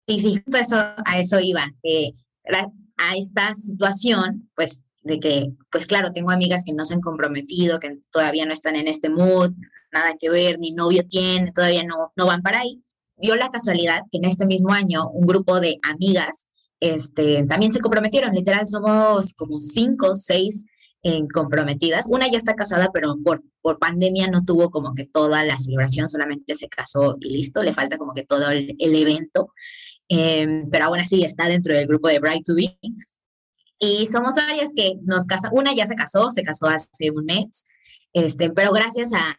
Sí, 0.09 0.21
sí, 0.21 0.43
eso, 0.59 0.77
a 0.77 1.19
eso 1.19 1.39
iba. 1.39 1.65
a 1.67 3.15
esta 3.15 3.55
situación, 3.55 4.51
pues, 4.55 4.83
de 5.03 5.21
que, 5.21 5.53
pues 5.71 5.87
claro, 5.87 6.13
tengo 6.13 6.31
amigas 6.31 6.65
que 6.65 6.73
no 6.73 6.85
se 6.85 6.95
han 6.95 7.01
comprometido, 7.01 7.81
que 7.81 7.99
todavía 8.11 8.47
no 8.47 8.53
están 8.53 8.77
en 8.77 8.89
este 8.89 9.11
mood, 9.11 9.53
nada 9.93 10.15
que 10.19 10.31
ver, 10.31 10.59
ni 10.59 10.73
novio 10.73 11.07
tienen, 11.07 11.53
todavía 11.53 11.85
no, 11.85 12.13
no 12.17 12.27
van 12.27 12.43
para 12.43 12.61
ahí. 12.61 12.81
Dio 13.17 13.37
la 13.37 13.51
casualidad 13.51 14.03
que 14.11 14.19
en 14.19 14.25
este 14.25 14.47
mismo 14.47 14.73
año 14.73 15.09
un 15.11 15.27
grupo 15.27 15.61
de 15.61 15.79
amigas 15.83 16.47
este, 16.81 17.45
también 17.45 17.73
se 17.73 17.81
comprometieron. 17.81 18.35
Literal, 18.35 18.67
somos 18.67 19.33
como 19.35 19.61
cinco, 19.61 20.17
seis 20.17 20.65
en 21.03 21.29
comprometidas. 21.29 22.07
Una 22.09 22.29
ya 22.31 22.39
está 22.39 22.55
casada, 22.55 22.91
pero 22.93 23.17
por, 23.25 23.43
por 23.61 23.79
pandemia 23.79 24.29
no 24.29 24.43
tuvo 24.43 24.71
como 24.71 24.95
que 24.95 25.05
toda 25.05 25.45
la 25.45 25.59
celebración, 25.59 26.09
solamente 26.09 26.55
se 26.55 26.69
casó 26.69 27.17
y 27.21 27.31
listo, 27.31 27.63
le 27.63 27.73
falta 27.73 27.99
como 27.99 28.15
que 28.15 28.25
todo 28.25 28.51
el, 28.51 28.77
evento. 28.79 29.53
Em, 30.09 30.69
pero 30.71 30.87
aún 30.87 30.99
así 30.99 31.25
está 31.25 31.49
dentro 31.49 31.75
del 31.75 31.87
grupo 31.87 32.09
de 32.09 32.19
Bright 32.19 32.45
to 32.45 32.55
Be. 32.55 32.79
Y 33.85 34.07
somos 34.07 34.37
varias 34.37 34.73
que 34.77 34.95
nos 35.03 35.27
casa, 35.27 35.51
una 35.51 35.75
ya 35.75 35.87
se 35.87 35.97
casó, 35.97 36.31
se 36.31 36.45
casó 36.45 36.69
hace 36.69 37.11
un 37.11 37.25
mes, 37.25 37.65
este, 38.13 38.49
pero 38.51 38.71
gracias 38.73 39.11
a, 39.13 39.37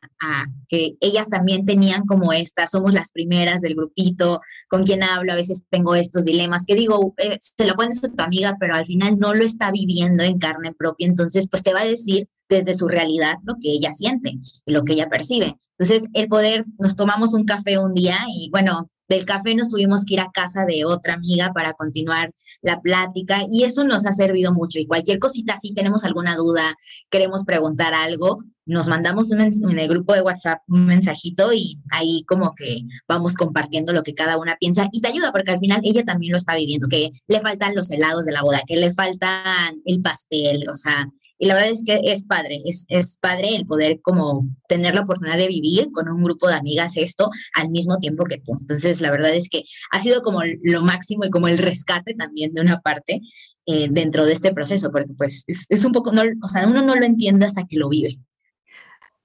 que 0.67 0.97
ellas 1.00 1.29
también 1.29 1.65
tenían 1.65 2.05
como 2.05 2.33
esta, 2.33 2.67
somos 2.67 2.93
las 2.93 3.13
primeras 3.13 3.62
del 3.62 3.75
grupito, 3.75 4.41
con 4.67 4.83
quien 4.83 5.01
hablo, 5.01 5.31
a 5.31 5.38
veces 5.38 5.63
tengo 5.69 5.95
estos 5.95 6.25
dilemas 6.25 6.65
que 6.65 6.75
digo, 6.75 7.13
eh, 7.19 7.39
te 7.55 7.65
lo 7.65 7.75
cuentas 7.75 8.03
a 8.03 8.09
tu 8.09 8.21
amiga, 8.21 8.57
pero 8.59 8.75
al 8.75 8.85
final 8.85 9.17
no 9.17 9.33
lo 9.33 9.45
está 9.45 9.71
viviendo 9.71 10.23
en 10.23 10.39
carne 10.39 10.73
propia, 10.73 11.07
entonces 11.07 11.47
pues 11.50 11.63
te 11.63 11.73
va 11.73 11.81
a 11.81 11.85
decir 11.85 12.27
desde 12.50 12.73
su 12.73 12.89
realidad 12.89 13.35
lo 13.45 13.55
que 13.62 13.69
ella 13.69 13.93
siente 13.93 14.33
y 14.65 14.71
lo 14.73 14.83
que 14.83 14.93
ella 14.93 15.07
percibe. 15.07 15.55
Entonces 15.77 16.09
el 16.13 16.27
poder, 16.27 16.65
nos 16.79 16.97
tomamos 16.97 17.33
un 17.33 17.45
café 17.45 17.77
un 17.77 17.93
día 17.93 18.17
y 18.27 18.50
bueno, 18.50 18.89
del 19.13 19.25
café 19.25 19.55
nos 19.55 19.70
tuvimos 19.70 20.05
que 20.05 20.15
ir 20.15 20.20
a 20.20 20.32
casa 20.32 20.65
de 20.65 20.86
otra 20.86 21.13
amiga 21.13 21.51
para 21.53 21.74
continuar 21.74 22.34
la 22.62 22.82
plática 22.82 23.43
y 23.51 23.63
eso 23.63 23.84
nos 23.84 24.05
ha 24.05 24.13
servido 24.13 24.53
mucho. 24.53 24.79
Y 24.79 24.86
cualquier 24.86 25.20
cosita, 25.20 25.58
si 25.58 25.74
tenemos 25.74 26.03
alguna 26.03 26.36
duda, 26.36 26.75
queremos 27.10 27.43
preguntar 27.46 27.93
algo, 27.93 28.39
nos 28.65 28.88
mandamos 28.88 29.32
en 29.32 29.79
el 29.79 29.88
grupo 29.88 30.13
de 30.13 30.22
WhatsApp 30.22 30.62
un 30.67 30.86
mensajito 30.86 31.53
y 31.53 31.79
ahí 31.91 32.24
como 32.27 32.53
que 32.55 32.82
vamos 33.08 33.36
compartiendo 33.36 33.91
lo 33.91 34.03
que 34.03 34.13
cada 34.13 34.38
una 34.38 34.55
piensa 34.55 34.88
y 34.91 35.01
te 35.01 35.10
ayuda 35.10 35.32
porque 35.32 35.51
al 35.51 35.60
final 35.60 35.82
ella 35.84 36.03
también 36.03 36.32
lo 36.32 36.38
está 36.38 36.55
viviendo, 36.55 36.88
que 36.88 37.10
le 37.27 37.41
faltan 37.41 37.75
los 37.75 37.91
helados 37.91 38.25
de 38.25 38.32
la 38.32 38.41
boda, 38.41 38.62
que 38.65 38.77
le 38.77 38.93
faltan 38.93 39.82
el 39.86 40.01
pastel, 40.01 40.70
o 40.70 40.75
sea, 40.75 41.10
y 41.43 41.45
la 41.45 41.55
verdad 41.55 41.71
es 41.71 41.83
que 41.85 42.00
es 42.05 42.23
padre, 42.23 42.62
es, 42.63 42.85
es 42.88 43.17
padre 43.17 43.53
el 43.53 43.65
poder 43.65 44.00
como 44.01 44.47
tener 44.69 44.95
la 44.95 45.01
oportunidad 45.01 45.35
de 45.35 45.50
vivir 45.50 45.91
con 45.91 46.07
un 46.07 46.23
grupo 46.23 46.47
de 46.47 46.55
amigas 46.55 46.95
esto 46.95 47.31
al 47.53 47.67
mismo 47.67 47.97
tiempo 47.97 48.23
que 48.23 48.38
tú. 48.38 48.55
Entonces, 48.57 49.01
la 49.01 49.12
verdad 49.12 49.35
es 49.35 49.50
que 49.50 49.65
ha 49.91 50.00
sido 50.00 50.21
como 50.21 50.39
lo 50.62 50.81
máximo 50.83 51.25
y 51.25 51.29
como 51.29 51.50
el 51.50 51.57
rescate 51.57 52.13
también 52.13 52.53
de 52.53 52.62
una 52.62 52.79
parte 52.79 53.19
eh, 53.65 53.89
dentro 53.91 54.25
de 54.25 54.31
este 54.31 54.53
proceso, 54.53 54.89
porque 54.89 55.13
pues 55.17 55.43
es, 55.47 55.65
es 55.67 55.83
un 55.83 55.91
poco, 55.91 56.13
no, 56.13 56.21
o 56.41 56.47
sea, 56.47 56.65
uno 56.65 56.81
no 56.81 56.95
lo 56.95 57.05
entiende 57.05 57.45
hasta 57.45 57.67
que 57.67 57.75
lo 57.75 57.89
vive. 57.89 58.15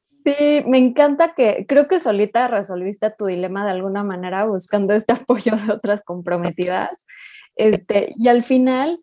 Sí, 0.00 0.34
me 0.66 0.78
encanta 0.78 1.37
que 1.37 1.66
creo 1.68 1.87
que 1.87 2.00
solita 2.00 2.48
resolviste 2.48 3.14
tu 3.16 3.26
dilema 3.26 3.64
de 3.64 3.70
alguna 3.70 4.02
manera 4.02 4.44
buscando 4.44 4.92
este 4.92 5.12
apoyo 5.22 5.52
de 5.54 5.72
otras 5.72 6.02
comprometidas. 6.02 7.06
Este, 7.54 8.12
y 8.16 8.26
al 8.26 8.42
final, 8.42 8.98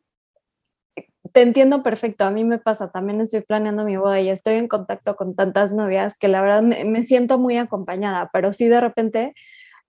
te 1.35 1.41
entiendo 1.41 1.83
perfecto, 1.83 2.23
a 2.23 2.31
mí 2.31 2.45
me 2.45 2.59
pasa, 2.59 2.91
también 2.91 3.19
estoy 3.19 3.41
planeando 3.41 3.83
mi 3.83 3.97
boda 3.97 4.21
y 4.21 4.29
estoy 4.29 4.53
en 4.55 4.69
contacto 4.69 5.17
con 5.17 5.35
tantas 5.35 5.73
novias 5.73 6.17
que 6.17 6.29
la 6.29 6.41
verdad 6.41 6.61
me, 6.61 7.03
siento 7.03 7.37
muy 7.37 7.57
acompañada, 7.57 8.29
pero 8.31 8.53
sí 8.53 8.69
de 8.69 8.79
repente 8.79 9.33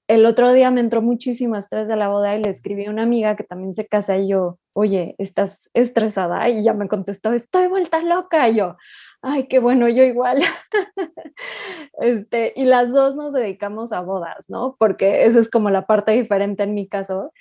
el 0.09 0.27
otro 0.27 0.53
día 0.53 0.73
me 0.73 0.81
entró 0.81 1.03
muchísimo 1.03 1.55
estrés 1.55 1.87
de 1.87 1.95
la 1.95 2.09
boda 2.09 2.35
y 2.35 2.43
le 2.43 2.51
escribí 2.51 2.87
a 2.87 2.91
una 2.91 3.05
amiga 3.05 3.37
que 3.37 3.45
también 3.45 3.77
se 3.77 3.87
casa 3.87 4.17
y 4.19 4.27
yo, 4.27 4.59
oye, 4.73 5.15
¿estás 5.19 5.71
estresada? 5.73 6.49
Y 6.49 6.65
ya 6.65 6.75
me 6.75 6.89
contestó, 6.89 7.33
estoy 7.33 7.69
vuelta 7.69 8.01
loca. 8.03 8.49
Y 8.49 8.57
yo, 8.57 8.77
ay, 9.23 9.47
qué 9.49 9.59
bueno, 9.61 9.89
yo 9.89 10.03
igual. 10.03 10.43
este, 12.01 12.53
y 12.57 12.65
las 12.65 12.93
dos 12.93 13.17
nos 13.17 13.33
dedicamos 13.33 13.93
a 13.93 14.01
bodas, 14.01 14.47
¿no? 14.49 14.77
Porque 14.79 15.27
esa 15.27 15.41
es 15.41 15.49
como 15.51 15.71
la 15.71 15.87
parte 15.87 16.13
diferente 16.13 16.65
en 16.65 16.75
mi 16.75 16.89
caso 16.89 17.33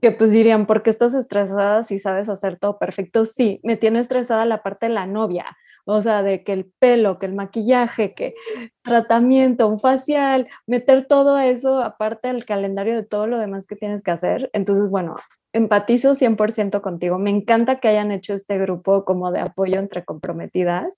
que 0.00 0.10
pues 0.12 0.30
dirían, 0.30 0.66
¿por 0.66 0.82
qué 0.82 0.90
estás 0.90 1.14
estresada 1.14 1.84
si 1.84 1.98
sabes 1.98 2.28
hacer 2.28 2.58
todo 2.58 2.78
perfecto? 2.78 3.24
Sí, 3.24 3.60
me 3.62 3.76
tiene 3.76 4.00
estresada 4.00 4.44
la 4.46 4.62
parte 4.62 4.86
de 4.86 4.92
la 4.92 5.06
novia, 5.06 5.56
o 5.84 6.00
sea, 6.02 6.22
de 6.22 6.44
que 6.44 6.52
el 6.52 6.72
pelo, 6.78 7.18
que 7.18 7.26
el 7.26 7.34
maquillaje, 7.34 8.14
que 8.14 8.34
tratamiento, 8.82 9.68
un 9.68 9.80
facial, 9.80 10.48
meter 10.66 11.06
todo 11.06 11.38
eso 11.38 11.80
aparte 11.80 12.28
del 12.28 12.44
calendario 12.44 12.94
de 12.96 13.04
todo 13.04 13.26
lo 13.26 13.38
demás 13.38 13.66
que 13.66 13.76
tienes 13.76 14.02
que 14.02 14.10
hacer. 14.10 14.50
Entonces, 14.52 14.88
bueno, 14.90 15.16
empatizo 15.52 16.14
100% 16.14 16.80
contigo. 16.80 17.18
Me 17.18 17.30
encanta 17.30 17.80
que 17.80 17.88
hayan 17.88 18.12
hecho 18.12 18.34
este 18.34 18.58
grupo 18.58 19.04
como 19.04 19.32
de 19.32 19.40
apoyo 19.40 19.78
entre 19.78 20.04
comprometidas. 20.04 20.94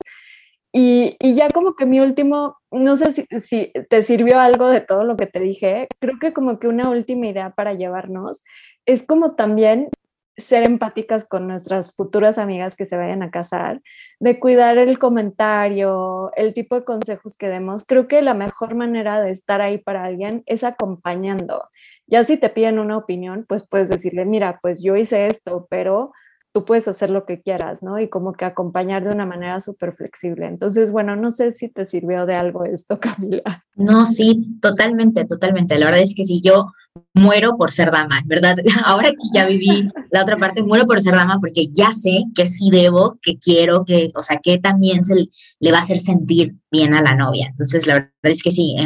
Y, 0.73 1.17
ya 1.35 1.51
como 1.51 1.75
que 1.75 1.85
mi 1.85 2.01
último, 2.01 2.57
no 2.71 2.97
sé 2.97 3.13
si, 3.13 3.27
si, 3.43 3.73
te 3.91 4.03
sirvió 4.03 4.41
algo 4.41 4.69
de 4.69 4.81
todo 4.81 5.05
lo 5.05 5.17
que 5.17 5.27
te 5.27 5.39
dije, 5.41 5.87
creo 5.99 6.19
que 6.19 6.33
como 6.33 6.59
que 6.59 6.69
una 6.69 6.89
última 6.89 7.27
idea 7.27 7.51
para 7.51 7.75
llevarnos 7.75 8.43
es 8.87 9.03
como 9.03 9.35
también 9.35 9.91
ser 10.39 10.65
empáticas 10.65 11.27
con 11.29 11.47
nuestras 11.47 11.95
futuras 11.95 12.39
amigas 12.39 12.75
que 12.75 12.87
se 12.87 12.97
vayan 12.97 13.23
a 13.23 13.31
casar, 13.31 13.83
de 14.19 14.41
cuidar 14.41 14.79
el 14.79 14.99
comentario, 14.99 16.33
el 16.37 16.55
tipo 16.55 16.75
de 16.75 16.85
consejos 16.85 17.37
que 17.37 17.49
demos. 17.49 17.85
Creo 17.87 18.09
que 18.09 18.23
la 18.23 18.35
mejor 18.35 18.75
manera 18.75 19.21
de 19.21 19.31
estar 19.31 19.61
ahí 19.61 19.79
para 19.79 20.05
alguien 20.05 20.43
es 20.47 20.65
acompañando. 20.65 21.69
Ya 22.07 22.25
si 22.25 22.37
te 22.39 22.49
piden 22.49 22.79
una 22.79 22.97
opinión, 22.97 23.45
pues 23.49 23.67
puedes 23.69 23.91
decirle, 23.91 24.25
mira, 24.25 24.59
pues 24.63 24.83
yo 24.83 24.97
hice 24.97 25.27
esto, 25.27 25.67
pero 25.71 26.13
tú 26.53 26.65
puedes 26.65 26.87
hacer 26.87 27.11
lo 27.11 27.25
que 27.25 27.41
quieras, 27.41 27.83
¿no? 27.83 27.99
Y 27.99 28.09
como 28.09 28.35
que 28.35 28.45
acompañar 28.45 29.05
de 29.05 29.11
una 29.11 29.27
manera 29.27 29.61
súper 29.61 29.93
flexible. 29.93 30.47
Entonces, 30.47 30.91
bueno, 30.91 31.17
no 31.17 31.31
sé 31.31 31.53
si 31.53 31.69
te 31.69 31.87
sirvió 31.87 32.27
de 32.27 32.35
algo 32.35 32.65
esto, 32.65 33.01
Camila. 33.01 33.65
No, 33.75 34.07
sí, 34.07 34.59
totalmente, 34.61 35.25
totalmente. 35.25 35.79
La 35.79 35.87
verdad 35.87 36.03
es 36.03 36.15
que 36.15 36.25
si 36.25 36.43
yo 36.43 36.73
muero 37.15 37.57
por 37.57 37.73
ser 37.73 37.91
dama, 37.91 38.23
¿verdad? 38.27 38.57
Ahora 38.85 39.11
que 39.11 39.29
ya 39.33 39.47
viví 39.47 39.89
la 40.11 40.23
otra 40.23 40.37
parte, 40.37 40.63
muero 40.63 40.87
por 40.87 41.01
ser 41.01 41.15
dama 41.15 41.39
porque 41.41 41.69
ya 41.73 41.93
sé 41.93 42.25
que 42.35 42.47
sí 42.47 42.69
debo, 42.71 43.19
que 43.23 43.39
quiero, 43.39 43.85
que, 43.85 44.11
o 44.15 44.23
sea, 44.23 44.39
que 44.43 44.59
también 44.59 45.05
se 45.05 45.27
le 45.59 45.73
va 45.73 45.79
a 45.79 45.83
hacer 45.83 46.01
sentir 46.01 46.55
bien 46.71 46.95
a 46.95 47.03
la 47.03 47.15
novia. 47.15 47.49
Entonces, 47.49 47.87
la 47.87 47.95
verdad 47.95 48.11
es 48.23 48.43
que 48.43 48.51
sí, 48.51 48.77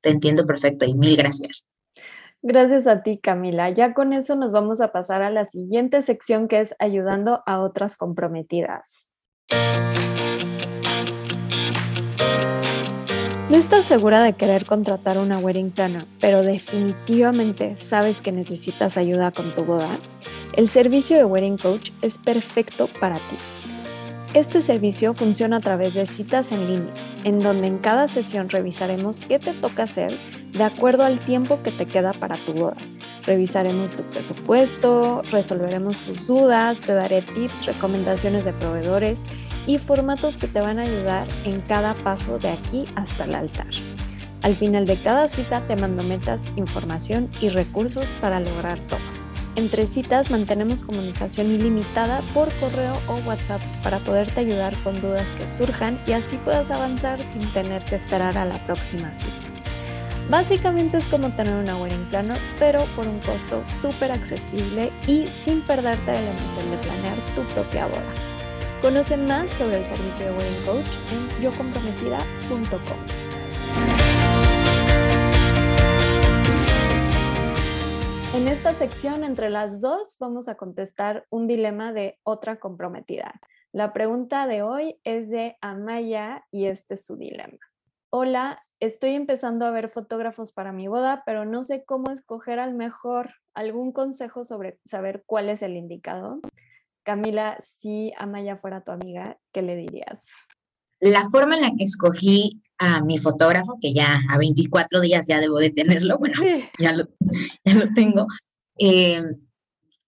te 0.00 0.10
entiendo 0.10 0.46
perfecto 0.46 0.86
y 0.86 0.94
mil 0.94 1.16
gracias. 1.16 1.66
Gracias 2.42 2.86
a 2.86 3.02
ti, 3.02 3.18
Camila. 3.18 3.68
Ya 3.70 3.94
con 3.94 4.12
eso 4.12 4.36
nos 4.36 4.52
vamos 4.52 4.80
a 4.80 4.92
pasar 4.92 5.22
a 5.22 5.30
la 5.30 5.44
siguiente 5.44 6.02
sección 6.02 6.46
que 6.46 6.60
es 6.60 6.74
ayudando 6.78 7.42
a 7.46 7.60
otras 7.60 7.96
comprometidas. 7.96 9.08
No 13.50 13.56
estás 13.56 13.86
segura 13.86 14.22
de 14.22 14.34
querer 14.34 14.66
contratar 14.66 15.16
una 15.16 15.38
wedding 15.38 15.70
planner, 15.70 16.06
pero 16.20 16.42
definitivamente 16.42 17.78
sabes 17.78 18.20
que 18.20 18.30
necesitas 18.30 18.98
ayuda 18.98 19.32
con 19.32 19.54
tu 19.54 19.64
boda. 19.64 19.98
El 20.52 20.68
servicio 20.68 21.16
de 21.16 21.24
Wedding 21.24 21.56
Coach 21.56 21.90
es 22.02 22.18
perfecto 22.18 22.88
para 23.00 23.16
ti. 23.16 23.57
Este 24.34 24.60
servicio 24.60 25.14
funciona 25.14 25.56
a 25.56 25.60
través 25.60 25.94
de 25.94 26.04
citas 26.04 26.52
en 26.52 26.68
línea, 26.68 26.94
en 27.24 27.40
donde 27.40 27.66
en 27.66 27.78
cada 27.78 28.08
sesión 28.08 28.50
revisaremos 28.50 29.20
qué 29.20 29.38
te 29.38 29.54
toca 29.54 29.84
hacer 29.84 30.18
de 30.52 30.64
acuerdo 30.64 31.04
al 31.04 31.20
tiempo 31.20 31.62
que 31.62 31.72
te 31.72 31.86
queda 31.86 32.12
para 32.12 32.36
tu 32.36 32.52
boda. 32.52 32.76
Revisaremos 33.24 33.96
tu 33.96 34.02
presupuesto, 34.02 35.22
resolveremos 35.30 35.98
tus 36.00 36.26
dudas, 36.26 36.78
te 36.78 36.92
daré 36.92 37.22
tips, 37.22 37.64
recomendaciones 37.64 38.44
de 38.44 38.52
proveedores 38.52 39.24
y 39.66 39.78
formatos 39.78 40.36
que 40.36 40.46
te 40.46 40.60
van 40.60 40.78
a 40.78 40.82
ayudar 40.82 41.26
en 41.44 41.62
cada 41.62 41.94
paso 41.94 42.38
de 42.38 42.50
aquí 42.50 42.84
hasta 42.96 43.24
el 43.24 43.34
altar. 43.34 43.68
Al 44.42 44.54
final 44.54 44.86
de 44.86 45.00
cada 45.02 45.28
cita 45.28 45.66
te 45.66 45.74
mando 45.74 46.02
metas, 46.02 46.42
información 46.56 47.30
y 47.40 47.48
recursos 47.48 48.12
para 48.20 48.40
lograr 48.40 48.78
todo. 48.80 49.17
Entre 49.58 49.86
citas 49.86 50.30
mantenemos 50.30 50.84
comunicación 50.84 51.50
ilimitada 51.50 52.22
por 52.32 52.48
correo 52.60 52.96
o 53.08 53.16
WhatsApp 53.28 53.60
para 53.82 53.98
poderte 53.98 54.38
ayudar 54.38 54.72
con 54.84 55.00
dudas 55.00 55.28
que 55.30 55.48
surjan 55.48 56.00
y 56.06 56.12
así 56.12 56.36
puedas 56.36 56.70
avanzar 56.70 57.20
sin 57.24 57.42
tener 57.52 57.84
que 57.84 57.96
esperar 57.96 58.38
a 58.38 58.44
la 58.44 58.64
próxima 58.66 59.12
cita. 59.12 59.32
Básicamente 60.30 60.98
es 60.98 61.06
como 61.06 61.34
tener 61.34 61.54
una 61.54 61.76
wedding 61.76 62.04
planner, 62.04 62.38
pero 62.60 62.84
por 62.94 63.08
un 63.08 63.18
costo 63.18 63.60
súper 63.66 64.12
accesible 64.12 64.92
y 65.08 65.26
sin 65.42 65.60
perderte 65.62 66.12
de 66.12 66.22
la 66.22 66.30
emoción 66.30 66.70
de 66.70 66.76
planear 66.76 67.16
tu 67.34 67.42
propia 67.52 67.86
boda. 67.86 68.14
Conoce 68.80 69.16
más 69.16 69.50
sobre 69.50 69.78
el 69.78 69.86
servicio 69.86 70.26
de 70.26 70.38
Wedding 70.38 70.64
Coach 70.66 70.96
en 71.10 71.42
yocomprometida.com. 71.42 73.27
En 78.38 78.46
esta 78.46 78.72
sección, 78.72 79.24
entre 79.24 79.50
las 79.50 79.80
dos, 79.80 80.16
vamos 80.20 80.46
a 80.46 80.54
contestar 80.54 81.26
un 81.28 81.48
dilema 81.48 81.92
de 81.92 82.20
otra 82.22 82.60
comprometida. 82.60 83.40
La 83.72 83.92
pregunta 83.92 84.46
de 84.46 84.62
hoy 84.62 85.00
es 85.02 85.28
de 85.28 85.56
Amaya 85.60 86.46
y 86.52 86.66
este 86.66 86.94
es 86.94 87.04
su 87.04 87.16
dilema. 87.16 87.58
Hola, 88.10 88.64
estoy 88.78 89.14
empezando 89.14 89.66
a 89.66 89.72
ver 89.72 89.90
fotógrafos 89.90 90.52
para 90.52 90.70
mi 90.70 90.86
boda, 90.86 91.24
pero 91.26 91.46
no 91.46 91.64
sé 91.64 91.84
cómo 91.84 92.12
escoger 92.12 92.60
al 92.60 92.74
mejor. 92.74 93.34
¿Algún 93.54 93.90
consejo 93.90 94.44
sobre 94.44 94.78
saber 94.84 95.24
cuál 95.26 95.48
es 95.48 95.60
el 95.62 95.76
indicado? 95.76 96.38
Camila, 97.02 97.58
si 97.80 98.12
Amaya 98.18 98.56
fuera 98.56 98.84
tu 98.84 98.92
amiga, 98.92 99.36
¿qué 99.50 99.62
le 99.62 99.74
dirías? 99.74 100.24
La 101.00 101.28
forma 101.28 101.56
en 101.56 101.62
la 101.62 101.72
que 101.76 101.82
escogí 101.82 102.62
a 102.78 103.02
mi 103.02 103.18
fotógrafo, 103.18 103.78
que 103.80 103.92
ya 103.92 104.20
a 104.28 104.38
24 104.38 105.00
días 105.00 105.26
ya 105.26 105.40
debo 105.40 105.58
de 105.58 105.70
tenerlo, 105.70 106.18
bueno, 106.18 106.40
ya, 106.78 106.92
lo, 106.92 107.08
ya 107.64 107.74
lo 107.74 107.92
tengo, 107.92 108.26
eh, 108.78 109.22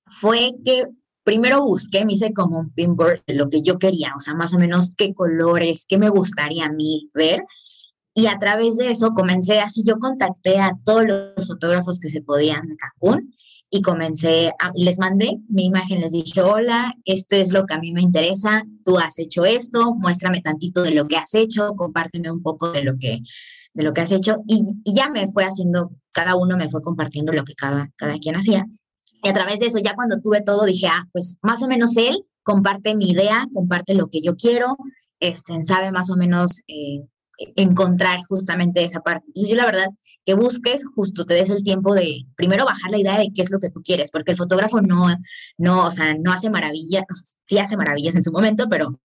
fue 0.06 0.52
que 0.64 0.86
primero 1.24 1.62
busqué, 1.62 2.04
me 2.04 2.14
hice 2.14 2.32
como 2.32 2.58
un 2.58 2.70
pinboard 2.70 3.22
lo 3.26 3.48
que 3.48 3.62
yo 3.62 3.78
quería, 3.78 4.14
o 4.16 4.20
sea, 4.20 4.34
más 4.34 4.54
o 4.54 4.58
menos 4.58 4.94
qué 4.96 5.14
colores, 5.14 5.84
qué 5.88 5.98
me 5.98 6.08
gustaría 6.08 6.66
a 6.66 6.72
mí 6.72 7.10
ver. 7.14 7.44
Y 8.12 8.26
a 8.26 8.38
través 8.38 8.76
de 8.76 8.90
eso 8.90 9.12
comencé, 9.12 9.60
así 9.60 9.84
yo 9.84 9.98
contacté 9.98 10.58
a 10.58 10.72
todos 10.84 11.04
los 11.06 11.46
fotógrafos 11.46 12.00
que 12.00 12.08
se 12.08 12.22
podían 12.22 12.66
de 12.66 12.76
Cancún 12.76 13.32
y 13.70 13.82
comencé, 13.82 14.52
les 14.74 14.98
mandé 14.98 15.38
mi 15.48 15.66
imagen, 15.66 16.00
les 16.00 16.10
dije, 16.10 16.42
hola, 16.42 16.92
esto 17.04 17.36
es 17.36 17.52
lo 17.52 17.66
que 17.66 17.74
a 17.74 17.78
mí 17.78 17.92
me 17.92 18.02
interesa, 18.02 18.64
tú 18.84 18.98
has 18.98 19.18
hecho 19.20 19.44
esto, 19.44 19.94
muéstrame 19.94 20.42
tantito 20.42 20.82
de 20.82 20.90
lo 20.90 21.06
que 21.06 21.16
has 21.16 21.34
hecho, 21.34 21.74
compárteme 21.76 22.32
un 22.32 22.42
poco 22.42 22.72
de 22.72 22.82
lo 22.82 22.98
que, 22.98 23.20
de 23.72 23.84
lo 23.84 23.94
que 23.94 24.00
has 24.00 24.10
hecho 24.10 24.38
y, 24.48 24.64
ya 24.84 25.08
me 25.08 25.28
fue 25.28 25.44
haciendo, 25.44 25.92
cada 26.12 26.34
uno 26.34 26.56
me 26.56 26.68
fue 26.68 26.82
compartiendo 26.82 27.32
lo 27.32 27.44
que 27.44 27.54
cada, 27.54 27.90
cada 27.96 28.18
quien 28.18 28.34
hacía. 28.34 28.66
Y 29.22 29.28
a 29.28 29.32
través 29.32 29.60
de 29.60 29.66
eso, 29.66 29.78
ya 29.78 29.94
cuando 29.94 30.20
tuve 30.20 30.40
todo, 30.40 30.64
dije, 30.64 30.88
ah, 30.88 31.06
pues 31.12 31.36
más 31.42 31.62
o 31.62 31.68
menos 31.68 31.96
él 31.96 32.24
comparte 32.42 32.96
mi 32.96 33.10
idea, 33.10 33.46
comparte 33.54 33.94
lo 33.94 34.08
que 34.08 34.20
yo 34.20 34.34
quiero, 34.34 34.76
este, 35.20 35.62
sabe 35.62 35.92
más 35.92 36.10
o 36.10 36.16
menos 36.16 36.62
eh, 36.66 37.04
encontrar 37.54 38.18
justamente 38.28 38.82
esa 38.82 39.00
parte. 39.00 39.26
Entonces 39.28 39.50
yo 39.50 39.56
la 39.56 39.66
verdad 39.66 39.86
que 40.24 40.34
busques, 40.34 40.82
justo 40.94 41.24
te 41.24 41.34
des 41.34 41.50
el 41.50 41.64
tiempo 41.64 41.94
de 41.94 42.26
primero 42.36 42.64
bajar 42.64 42.90
la 42.90 42.98
idea 42.98 43.18
de 43.18 43.30
qué 43.34 43.42
es 43.42 43.50
lo 43.50 43.58
que 43.58 43.70
tú 43.70 43.82
quieres, 43.82 44.10
porque 44.10 44.32
el 44.32 44.36
fotógrafo 44.36 44.80
no, 44.80 45.06
no, 45.58 45.86
o 45.86 45.90
sea, 45.90 46.14
no 46.14 46.32
hace 46.32 46.50
maravillas, 46.50 47.04
sí 47.46 47.58
hace 47.58 47.76
maravillas 47.76 48.16
en 48.16 48.22
su 48.22 48.32
momento, 48.32 48.68
pero 48.68 49.00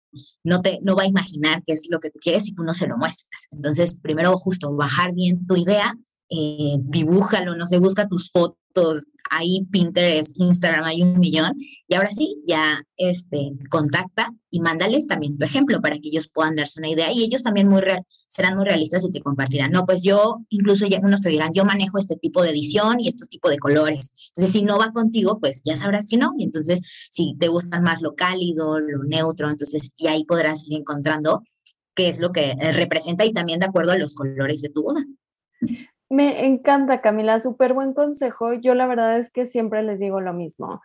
no 0.44 0.62
te, 0.62 0.80
no 0.82 0.96
va 0.96 1.04
a 1.04 1.08
imaginar 1.08 1.64
qué 1.66 1.74
es 1.74 1.88
lo 1.90 2.00
que 2.00 2.10
tú 2.10 2.20
quieres 2.22 2.44
si 2.44 2.54
tú 2.54 2.64
no 2.64 2.74
se 2.74 2.88
lo 2.88 2.98
muestras. 2.98 3.48
Entonces 3.52 3.98
primero 3.98 4.38
justo 4.38 4.74
bajar 4.76 5.14
bien 5.14 5.46
tu 5.46 5.56
idea 5.56 5.96
eh, 6.32 6.78
dibújalo, 6.80 7.56
no 7.56 7.66
sé, 7.66 7.78
busca 7.78 8.08
tus 8.08 8.32
fotos, 8.32 9.04
ahí 9.30 9.66
Pinterest, 9.70 10.34
Instagram, 10.40 10.86
hay 10.86 11.02
un 11.02 11.20
millón. 11.20 11.54
Y 11.88 11.96
ahora 11.96 12.10
sí, 12.12 12.38
ya 12.46 12.82
este, 12.96 13.52
contacta 13.70 14.30
y 14.50 14.62
mándales 14.62 15.08
también 15.08 15.38
tu 15.38 15.44
ejemplo 15.44 15.82
para 15.82 15.98
que 15.98 16.08
ellos 16.08 16.30
puedan 16.34 16.56
darse 16.56 16.80
una 16.80 16.90
idea. 16.90 17.12
Y 17.12 17.24
ellos 17.24 17.44
también 17.44 17.68
muy 17.68 17.82
serán 18.28 18.56
muy 18.56 18.66
realistas 18.66 19.04
y 19.04 19.12
te 19.12 19.22
compartirán. 19.22 19.72
No, 19.72 19.86
pues 19.86 20.04
yo, 20.04 20.46
incluso 20.50 20.88
ya 20.88 21.00
unos 21.02 21.22
te 21.22 21.30
dirán, 21.30 21.52
yo 21.54 21.66
manejo 21.66 21.98
este 21.98 22.16
tipo 22.16 22.44
de 22.44 22.52
edición 22.52 23.02
y 23.02 23.10
estos 23.10 23.28
tipos 23.28 23.52
de 23.52 23.60
colores. 23.60 24.14
Entonces, 24.30 24.54
si 24.54 24.64
no 24.64 24.78
va 24.78 24.94
contigo, 24.94 25.38
pues 25.40 25.64
ya 25.66 25.76
sabrás 25.76 26.06
que 26.10 26.18
no. 26.18 26.32
Y 26.38 26.46
entonces, 26.46 26.80
si 27.10 27.36
te 27.38 27.50
gustan 27.50 27.84
más 27.84 28.02
lo 28.02 28.16
cálido, 28.16 28.80
lo 28.80 29.04
neutro, 29.04 29.50
entonces, 29.50 29.92
y 29.98 30.08
ahí 30.08 30.24
podrás 30.24 30.66
ir 30.68 30.78
encontrando 30.78 31.44
qué 31.94 32.08
es 32.08 32.20
lo 32.20 32.32
que 32.32 32.52
eh, 32.52 32.72
representa 32.72 33.26
y 33.26 33.34
también 33.34 33.60
de 33.60 33.66
acuerdo 33.66 33.92
a 33.92 33.98
los 33.98 34.14
colores 34.14 34.62
de 34.62 34.70
tu 34.70 34.84
boda. 34.84 35.04
Me 36.12 36.46
encanta, 36.46 37.00
Camila, 37.00 37.40
súper 37.40 37.74
buen 37.74 37.94
consejo. 37.94 38.54
Yo 38.54 38.76
la 38.76 38.86
verdad 38.86 39.18
es 39.18 39.32
que 39.32 39.46
siempre 39.48 39.82
les 39.82 39.98
digo 39.98 40.20
lo 40.20 40.34
mismo. 40.34 40.82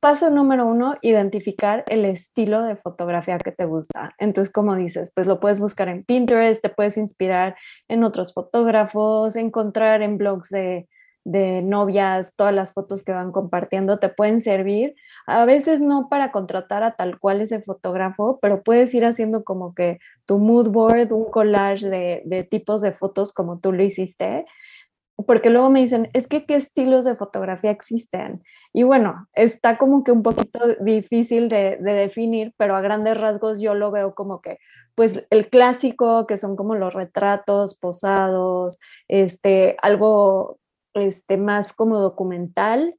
Paso 0.00 0.28
número 0.30 0.66
uno, 0.66 0.96
identificar 1.02 1.84
el 1.86 2.04
estilo 2.04 2.62
de 2.64 2.74
fotografía 2.74 3.38
que 3.38 3.52
te 3.52 3.64
gusta. 3.64 4.14
Entonces, 4.18 4.52
como 4.52 4.74
dices, 4.74 5.12
pues 5.14 5.28
lo 5.28 5.38
puedes 5.38 5.60
buscar 5.60 5.88
en 5.88 6.04
Pinterest, 6.04 6.62
te 6.62 6.68
puedes 6.68 6.96
inspirar 6.96 7.56
en 7.86 8.02
otros 8.02 8.34
fotógrafos, 8.34 9.36
encontrar 9.36 10.02
en 10.02 10.18
blogs 10.18 10.48
de, 10.48 10.88
de 11.26 11.60
novias, 11.60 12.34
todas 12.36 12.54
las 12.54 12.72
fotos 12.72 13.02
que 13.02 13.10
van 13.10 13.32
compartiendo 13.32 13.98
te 13.98 14.08
pueden 14.08 14.40
servir. 14.40 14.94
A 15.26 15.44
veces 15.44 15.80
no 15.80 16.08
para 16.08 16.30
contratar 16.30 16.84
a 16.84 16.94
tal 16.94 17.18
cual 17.18 17.40
ese 17.40 17.60
fotógrafo, 17.60 18.38
pero 18.40 18.62
puedes 18.62 18.94
ir 18.94 19.04
haciendo 19.04 19.42
como 19.42 19.74
que 19.74 19.98
tu 20.24 20.38
mood 20.38 20.70
board, 20.70 21.10
un 21.12 21.24
collage 21.24 21.88
de, 21.88 22.22
de 22.26 22.44
tipos 22.44 22.80
de 22.80 22.92
fotos 22.92 23.32
como 23.32 23.58
tú 23.58 23.72
lo 23.72 23.82
hiciste. 23.82 24.46
Porque 25.26 25.50
luego 25.50 25.68
me 25.68 25.80
dicen, 25.80 26.10
es 26.12 26.28
que 26.28 26.46
qué 26.46 26.54
estilos 26.54 27.04
de 27.04 27.16
fotografía 27.16 27.72
existen. 27.72 28.44
Y 28.72 28.84
bueno, 28.84 29.26
está 29.34 29.78
como 29.78 30.04
que 30.04 30.12
un 30.12 30.22
poquito 30.22 30.60
difícil 30.80 31.48
de, 31.48 31.78
de 31.80 31.92
definir, 31.92 32.52
pero 32.56 32.76
a 32.76 32.82
grandes 32.82 33.18
rasgos 33.18 33.60
yo 33.60 33.74
lo 33.74 33.90
veo 33.90 34.14
como 34.14 34.40
que, 34.40 34.58
pues 34.94 35.26
el 35.30 35.48
clásico, 35.48 36.26
que 36.28 36.36
son 36.36 36.54
como 36.54 36.76
los 36.76 36.94
retratos 36.94 37.76
posados, 37.76 38.78
este, 39.08 39.76
algo 39.82 40.60
este, 40.98 41.36
más 41.36 41.72
como 41.72 42.00
documental, 42.00 42.94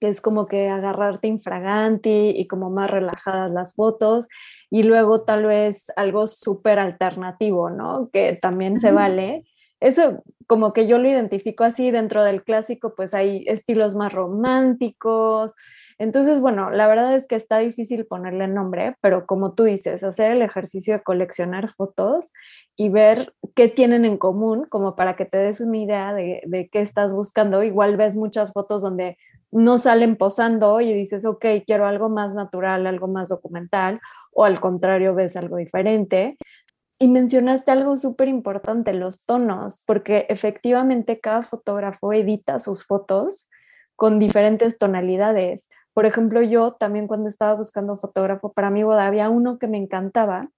que 0.00 0.08
es 0.08 0.20
como 0.20 0.46
que 0.46 0.68
agarrarte 0.68 1.28
infraganti 1.28 2.30
y 2.30 2.48
como 2.48 2.70
más 2.70 2.90
relajadas 2.90 3.50
las 3.52 3.74
fotos, 3.74 4.26
y 4.68 4.82
luego 4.82 5.24
tal 5.24 5.46
vez 5.46 5.86
algo 5.96 6.26
súper 6.26 6.78
alternativo, 6.78 7.70
¿no? 7.70 8.10
Que 8.12 8.36
también 8.40 8.80
se 8.80 8.90
vale. 8.90 9.44
Eso 9.78 10.22
como 10.46 10.72
que 10.72 10.86
yo 10.86 10.98
lo 10.98 11.08
identifico 11.08 11.64
así 11.64 11.90
dentro 11.90 12.24
del 12.24 12.42
clásico, 12.42 12.94
pues 12.96 13.14
hay 13.14 13.44
estilos 13.46 13.94
más 13.94 14.12
románticos, 14.12 15.54
entonces, 16.02 16.40
bueno, 16.40 16.72
la 16.72 16.88
verdad 16.88 17.14
es 17.14 17.28
que 17.28 17.36
está 17.36 17.58
difícil 17.58 18.06
ponerle 18.06 18.48
nombre, 18.48 18.96
pero 19.00 19.24
como 19.24 19.54
tú 19.54 19.62
dices, 19.62 20.02
hacer 20.02 20.32
el 20.32 20.42
ejercicio 20.42 20.94
de 20.94 21.02
coleccionar 21.04 21.68
fotos 21.68 22.32
y 22.74 22.88
ver 22.88 23.34
qué 23.54 23.68
tienen 23.68 24.04
en 24.04 24.18
común, 24.18 24.66
como 24.68 24.96
para 24.96 25.14
que 25.14 25.26
te 25.26 25.38
des 25.38 25.60
una 25.60 25.76
idea 25.78 26.12
de, 26.12 26.68
qué 26.72 26.80
estás 26.80 27.12
buscando. 27.12 27.62
Igual 27.62 27.96
ves 27.96 28.16
muchas 28.16 28.52
fotos 28.52 28.82
donde 28.82 29.16
no 29.52 29.78
salen 29.78 30.16
posando 30.16 30.80
y 30.80 30.92
dices, 30.92 31.24
ok, 31.24 31.46
quiero 31.64 31.86
algo 31.86 32.08
más 32.08 32.34
natural, 32.34 32.88
algo 32.88 33.06
más 33.06 33.28
documental, 33.28 34.00
o 34.32 34.44
al 34.44 34.58
contrario, 34.58 35.14
ves 35.14 35.36
algo 35.36 35.58
diferente. 35.58 36.36
Y 36.98 37.06
mencionaste 37.06 37.70
algo 37.70 37.96
súper 37.96 38.26
importante, 38.26 38.92
los 38.92 39.24
tonos, 39.24 39.80
porque 39.86 40.26
efectivamente 40.28 41.20
cada 41.20 41.44
fotógrafo 41.44 42.12
edita 42.12 42.58
sus 42.58 42.84
fotos 42.84 43.50
con 43.94 44.18
diferentes 44.18 44.78
tonalidades. 44.78 45.68
Por 45.94 46.06
ejemplo, 46.06 46.42
yo 46.42 46.72
también 46.72 47.06
cuando 47.06 47.28
estaba 47.28 47.54
buscando 47.54 47.96
fotógrafo 47.96 48.52
para 48.52 48.70
mi 48.70 48.82
boda 48.82 49.06
había 49.06 49.28
uno 49.28 49.58
que 49.58 49.68
me 49.68 49.78
encantaba, 49.78 50.48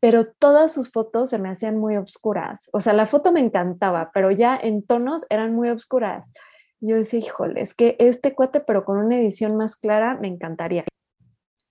pero 0.00 0.26
todas 0.26 0.72
sus 0.72 0.90
fotos 0.90 1.30
se 1.30 1.38
me 1.38 1.48
hacían 1.48 1.78
muy 1.78 1.96
oscuras. 1.96 2.68
O 2.72 2.80
sea, 2.80 2.92
la 2.92 3.06
foto 3.06 3.30
me 3.30 3.40
encantaba, 3.40 4.10
pero 4.12 4.32
ya 4.32 4.58
en 4.60 4.84
tonos 4.84 5.24
eran 5.30 5.54
muy 5.54 5.68
oscuras. 5.68 6.26
Yo 6.80 6.96
decía, 6.96 7.20
híjole, 7.20 7.60
es 7.60 7.74
que 7.74 7.94
este 8.00 8.34
cuate, 8.34 8.58
pero 8.60 8.84
con 8.84 8.98
una 8.98 9.16
edición 9.16 9.56
más 9.56 9.76
clara, 9.76 10.18
me 10.20 10.26
encantaría. 10.26 10.84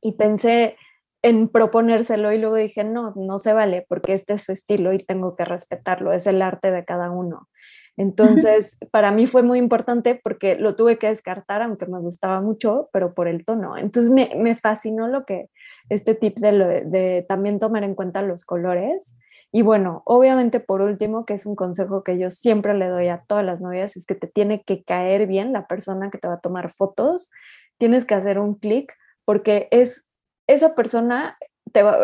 Y 0.01 0.13
pensé 0.13 0.77
en 1.21 1.49
proponérselo 1.49 2.31
y 2.31 2.37
luego 2.37 2.55
dije, 2.55 2.83
no, 2.85 3.13
no 3.15 3.37
se 3.37 3.53
vale 3.53 3.85
porque 3.87 4.13
este 4.13 4.33
es 4.33 4.43
su 4.43 4.53
estilo 4.53 4.93
y 4.93 4.97
tengo 4.99 5.35
que 5.35 5.45
respetarlo, 5.45 6.13
es 6.13 6.25
el 6.25 6.41
arte 6.41 6.71
de 6.71 6.85
cada 6.85 7.11
uno. 7.11 7.49
Entonces, 7.97 8.77
para 8.91 9.11
mí 9.11 9.27
fue 9.27 9.43
muy 9.43 9.59
importante 9.59 10.19
porque 10.23 10.55
lo 10.55 10.75
tuve 10.75 10.97
que 10.97 11.07
descartar, 11.07 11.61
aunque 11.61 11.85
me 11.85 11.99
gustaba 11.99 12.41
mucho, 12.41 12.89
pero 12.93 13.13
por 13.13 13.27
el 13.27 13.45
tono. 13.45 13.77
Entonces, 13.77 14.11
me, 14.11 14.31
me 14.37 14.55
fascinó 14.55 15.07
lo 15.07 15.25
que 15.25 15.49
este 15.89 16.15
tip 16.15 16.37
de, 16.39 16.83
de 16.85 17.25
también 17.27 17.59
tomar 17.59 17.83
en 17.83 17.95
cuenta 17.95 18.21
los 18.21 18.45
colores. 18.45 19.13
Y 19.51 19.63
bueno, 19.63 20.01
obviamente 20.05 20.61
por 20.61 20.81
último, 20.81 21.25
que 21.25 21.33
es 21.33 21.45
un 21.45 21.55
consejo 21.55 22.03
que 22.03 22.17
yo 22.17 22.29
siempre 22.29 22.73
le 22.73 22.87
doy 22.87 23.09
a 23.09 23.23
todas 23.27 23.45
las 23.45 23.61
novias, 23.61 23.97
es 23.97 24.05
que 24.05 24.15
te 24.15 24.27
tiene 24.27 24.63
que 24.63 24.83
caer 24.83 25.27
bien 25.27 25.51
la 25.51 25.67
persona 25.67 26.09
que 26.09 26.17
te 26.17 26.27
va 26.27 26.35
a 26.35 26.41
tomar 26.41 26.71
fotos. 26.71 27.29
Tienes 27.77 28.05
que 28.05 28.15
hacer 28.15 28.39
un 28.39 28.55
clic 28.55 28.93
porque 29.25 29.67
es 29.71 30.05
esa 30.47 30.73
persona 30.75 31.37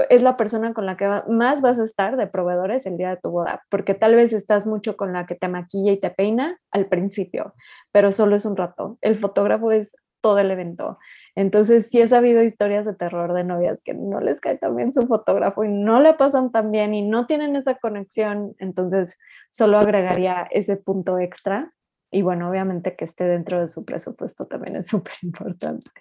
es 0.09 0.23
la 0.23 0.37
persona 0.37 0.73
con 0.73 0.85
la 0.85 0.97
que 0.97 1.21
más 1.27 1.61
vas 1.61 1.79
a 1.79 1.83
estar 1.83 2.17
de 2.17 2.27
proveedores 2.27 2.85
el 2.85 2.97
día 2.97 3.09
de 3.09 3.17
tu 3.17 3.29
boda, 3.29 3.63
porque 3.69 3.93
tal 3.93 4.15
vez 4.15 4.33
estás 4.33 4.65
mucho 4.65 4.97
con 4.97 5.13
la 5.13 5.25
que 5.25 5.35
te 5.35 5.47
maquilla 5.47 5.91
y 5.91 5.99
te 5.99 6.09
peina 6.09 6.59
al 6.71 6.87
principio, 6.87 7.53
pero 7.91 8.11
solo 8.11 8.35
es 8.35 8.45
un 8.45 8.55
rato. 8.55 8.97
El 9.01 9.17
fotógrafo 9.17 9.71
es 9.71 9.95
todo 10.21 10.39
el 10.39 10.51
evento. 10.51 10.97
Entonces, 11.35 11.87
si 11.89 12.01
has 12.01 12.11
habido 12.11 12.43
historias 12.43 12.85
de 12.85 12.95
terror 12.95 13.33
de 13.33 13.43
novias 13.43 13.81
que 13.83 13.93
no 13.93 14.19
les 14.19 14.41
cae 14.41 14.57
tan 14.57 14.75
bien 14.75 14.91
su 14.91 15.01
fotógrafo 15.07 15.63
y 15.63 15.69
no 15.69 16.01
le 16.01 16.13
pasan 16.15 16.51
tan 16.51 16.71
bien 16.71 16.93
y 16.93 17.07
no 17.07 17.27
tienen 17.27 17.55
esa 17.55 17.75
conexión, 17.75 18.55
entonces 18.59 19.17
solo 19.51 19.77
agregaría 19.77 20.47
ese 20.51 20.75
punto 20.75 21.19
extra 21.19 21.71
y 22.09 22.21
bueno, 22.21 22.49
obviamente 22.49 22.95
que 22.95 23.05
esté 23.05 23.25
dentro 23.25 23.59
de 23.59 23.67
su 23.67 23.83
presupuesto 23.83 24.45
también 24.45 24.77
es 24.77 24.87
súper 24.87 25.15
importante. 25.21 25.91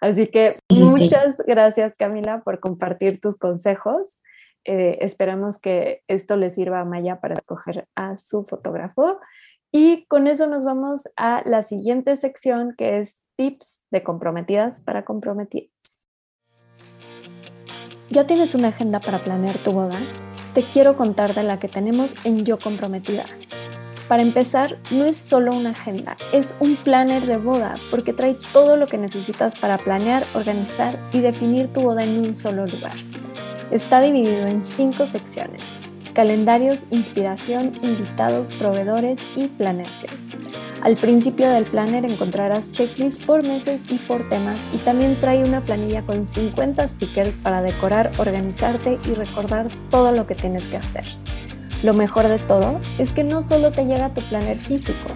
Así 0.00 0.28
que 0.28 0.50
muchas 0.70 1.36
gracias 1.46 1.94
Camila 1.96 2.42
por 2.42 2.60
compartir 2.60 3.20
tus 3.20 3.36
consejos. 3.36 4.18
Eh, 4.64 4.98
esperamos 5.00 5.60
que 5.60 6.02
esto 6.08 6.36
le 6.36 6.50
sirva 6.50 6.80
a 6.80 6.84
Maya 6.84 7.20
para 7.20 7.34
escoger 7.34 7.88
a 7.94 8.16
su 8.16 8.44
fotógrafo. 8.44 9.18
Y 9.72 10.04
con 10.06 10.26
eso 10.26 10.46
nos 10.46 10.64
vamos 10.64 11.08
a 11.16 11.42
la 11.46 11.62
siguiente 11.62 12.16
sección 12.16 12.74
que 12.76 12.98
es 12.98 13.18
tips 13.36 13.80
de 13.90 14.02
comprometidas 14.02 14.80
para 14.82 15.04
comprometidas. 15.04 15.72
¿Ya 18.10 18.26
tienes 18.26 18.54
una 18.54 18.68
agenda 18.68 19.00
para 19.00 19.24
planear 19.24 19.56
tu 19.58 19.72
boda? 19.72 19.98
Te 20.54 20.64
quiero 20.64 20.98
contar 20.98 21.34
de 21.34 21.44
la 21.44 21.58
que 21.58 21.68
tenemos 21.68 22.14
en 22.26 22.44
Yo 22.44 22.58
Comprometida 22.58 23.24
para 24.12 24.24
empezar, 24.24 24.76
no 24.90 25.06
es 25.06 25.16
solo 25.16 25.56
una 25.56 25.70
agenda, 25.70 26.18
es 26.34 26.54
un 26.60 26.76
planner 26.76 27.24
de 27.24 27.38
boda 27.38 27.76
porque 27.90 28.12
trae 28.12 28.36
todo 28.52 28.76
lo 28.76 28.86
que 28.86 28.98
necesitas 28.98 29.58
para 29.58 29.78
planear, 29.78 30.22
organizar 30.34 30.98
y 31.14 31.20
definir 31.20 31.72
tu 31.72 31.80
boda 31.80 32.04
en 32.04 32.18
un 32.18 32.36
solo 32.36 32.66
lugar. 32.66 32.92
Está 33.70 34.02
dividido 34.02 34.46
en 34.46 34.64
cinco 34.64 35.06
secciones, 35.06 35.64
calendarios, 36.12 36.84
inspiración, 36.90 37.80
invitados, 37.82 38.52
proveedores 38.52 39.18
y 39.34 39.48
planeación. 39.48 40.12
Al 40.82 40.96
principio 40.96 41.48
del 41.48 41.64
planner 41.64 42.04
encontrarás 42.04 42.70
checklists 42.70 43.24
por 43.24 43.42
meses 43.42 43.80
y 43.88 43.96
por 43.96 44.28
temas 44.28 44.60
y 44.74 44.76
también 44.84 45.18
trae 45.20 45.42
una 45.42 45.62
planilla 45.62 46.02
con 46.02 46.26
50 46.26 46.86
stickers 46.86 47.32
para 47.42 47.62
decorar, 47.62 48.12
organizarte 48.18 48.98
y 49.08 49.14
recordar 49.14 49.68
todo 49.90 50.12
lo 50.12 50.26
que 50.26 50.34
tienes 50.34 50.66
que 50.66 50.76
hacer. 50.76 51.06
Lo 51.82 51.94
mejor 51.94 52.28
de 52.28 52.38
todo 52.38 52.80
es 52.98 53.10
que 53.10 53.24
no 53.24 53.42
solo 53.42 53.72
te 53.72 53.84
llega 53.84 54.14
tu 54.14 54.20
planner 54.28 54.58
físico, 54.58 55.08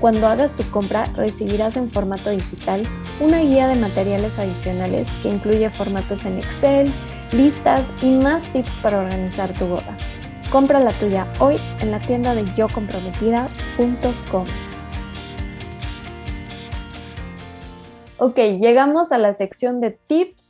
cuando 0.00 0.26
hagas 0.26 0.54
tu 0.56 0.68
compra 0.70 1.04
recibirás 1.14 1.76
en 1.76 1.88
formato 1.90 2.30
digital 2.30 2.82
una 3.20 3.40
guía 3.40 3.68
de 3.68 3.76
materiales 3.76 4.36
adicionales 4.38 5.08
que 5.22 5.28
incluye 5.28 5.70
formatos 5.70 6.24
en 6.24 6.38
Excel, 6.38 6.92
listas 7.30 7.82
y 8.02 8.10
más 8.10 8.42
tips 8.52 8.78
para 8.82 8.98
organizar 8.98 9.54
tu 9.54 9.66
boda. 9.66 9.96
Compra 10.50 10.80
la 10.80 10.90
tuya 10.98 11.26
hoy 11.38 11.60
en 11.80 11.92
la 11.92 12.00
tienda 12.00 12.34
de 12.34 12.44
yocomprometida.com. 12.54 14.46
Ok, 18.18 18.36
llegamos 18.36 19.12
a 19.12 19.18
la 19.18 19.34
sección 19.34 19.80
de 19.80 19.92
tips 19.92 20.41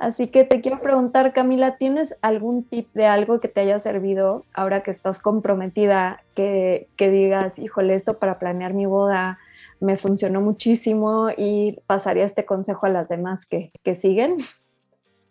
Así 0.00 0.28
que 0.28 0.44
te 0.44 0.62
quiero 0.62 0.80
preguntar, 0.80 1.34
Camila, 1.34 1.76
¿tienes 1.76 2.14
algún 2.22 2.64
tip 2.64 2.90
de 2.94 3.04
algo 3.04 3.38
que 3.38 3.48
te 3.48 3.60
haya 3.60 3.78
servido 3.80 4.46
ahora 4.54 4.82
que 4.82 4.90
estás 4.90 5.20
comprometida, 5.20 6.24
que, 6.34 6.88
digas, 6.98 7.58
híjole, 7.58 7.94
esto 7.94 8.18
para 8.18 8.38
planear 8.38 8.72
mi 8.72 8.86
boda 8.86 9.38
me 9.78 9.98
funcionó 9.98 10.40
muchísimo 10.40 11.28
y 11.36 11.76
pasaría 11.86 12.24
este 12.24 12.46
consejo 12.46 12.86
a 12.86 12.88
las 12.88 13.10
demás 13.10 13.44
que, 13.44 13.70
siguen? 14.00 14.38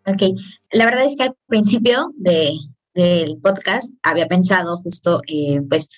Ok, 0.05 0.37
la 0.71 0.85
verdad 0.85 1.05
es 1.05 1.17
que 1.17 1.23
al 1.23 1.35
principio 1.47 2.11
del 2.15 3.39
podcast 3.41 3.91
había 4.03 4.27
pensado 4.27 4.77
justo, 4.83 5.23
eh, 5.27 5.61
pues, 5.67 5.89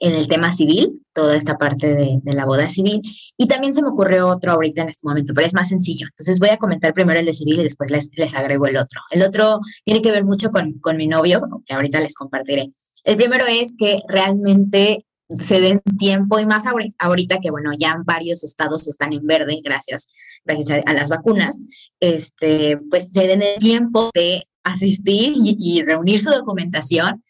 en 0.00 0.14
el 0.14 0.28
tema 0.28 0.52
civil, 0.52 1.02
toda 1.12 1.36
esta 1.36 1.58
parte 1.58 1.94
de, 1.94 2.20
la 2.24 2.46
boda 2.46 2.68
civil. 2.68 3.02
Y 3.36 3.48
también 3.48 3.74
se 3.74 3.82
me 3.82 3.88
ocurrió 3.88 4.28
otro 4.28 4.52
ahorita 4.52 4.82
en 4.82 4.88
este 4.88 5.06
momento, 5.06 5.32
pero 5.34 5.46
es 5.46 5.54
más 5.54 5.68
sencillo. 5.68 6.06
Entonces 6.10 6.38
voy 6.38 6.50
a 6.50 6.56
comentar 6.56 6.92
primero 6.92 7.18
el 7.18 7.26
de 7.26 7.34
civil 7.34 7.60
y 7.60 7.64
después 7.64 7.90
les, 7.90 8.10
les 8.16 8.34
agrego 8.34 8.66
el 8.66 8.76
otro. 8.76 9.00
El 9.10 9.22
otro 9.22 9.60
tiene 9.84 10.02
que 10.02 10.12
ver 10.12 10.24
mucho 10.24 10.50
con, 10.50 10.74
con 10.80 10.96
mi 10.96 11.08
novio, 11.08 11.40
que 11.66 11.74
ahorita 11.74 12.00
les 12.00 12.14
compartiré. 12.14 12.72
El 13.04 13.16
primero 13.16 13.46
es 13.46 13.74
que 13.76 14.00
realmente 14.08 15.04
se 15.40 15.60
den 15.60 15.80
tiempo 15.98 16.38
y 16.38 16.46
más 16.46 16.64
ahorita 16.98 17.38
que, 17.40 17.50
bueno, 17.50 17.72
ya 17.76 17.96
varios 18.04 18.44
estados 18.44 18.86
están 18.88 19.12
en 19.12 19.26
verde 19.26 19.60
gracias, 19.62 20.08
gracias 20.44 20.82
a, 20.86 20.92
las 20.94 21.10
vacunas, 21.10 21.58
este, 22.00 22.78
pues 22.88 23.12
se 23.12 23.26
den 23.26 23.42
el 23.42 23.58
tiempo 23.58 24.10
de 24.14 24.44
asistir 24.62 25.32
y 25.34 25.82
reunir 25.82 26.20
su 26.20 26.30
documentación 26.30 27.22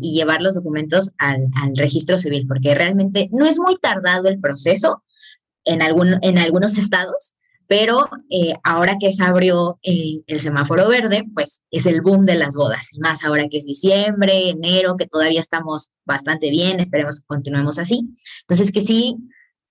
y 0.00 0.14
llevar 0.14 0.42
los 0.42 0.54
documentos 0.54 1.10
al, 1.18 1.50
registro 1.76 2.18
civil, 2.18 2.46
porque 2.46 2.74
realmente 2.74 3.28
no 3.32 3.46
es 3.46 3.58
muy 3.58 3.76
tardado 3.76 4.28
el 4.28 4.40
proceso 4.40 5.02
en, 5.64 5.82
algún, 5.82 6.18
en 6.22 6.38
algunos 6.38 6.78
estados, 6.78 7.34
pero 7.66 8.08
eh, 8.30 8.54
ahora 8.62 8.96
que 9.00 9.12
se 9.12 9.24
abrió 9.24 9.78
eh, 9.82 10.20
el 10.26 10.40
semáforo 10.40 10.88
verde, 10.88 11.24
pues 11.32 11.62
es 11.70 11.86
el 11.86 12.02
boom 12.02 12.26
de 12.26 12.36
las 12.36 12.54
bodas, 12.54 12.92
y 12.92 13.00
más 13.00 13.24
ahora 13.24 13.48
que 13.48 13.58
es 13.58 13.66
diciembre, 13.66 14.50
enero, 14.50 14.96
que 14.96 15.06
todavía 15.06 15.40
estamos 15.40 15.90
bastante 16.04 16.50
bien, 16.50 16.80
esperemos 16.80 17.20
que 17.20 17.26
continuemos 17.26 17.78
así. 17.78 18.08
Entonces, 18.42 18.70
que 18.70 18.82
sí 18.82 19.16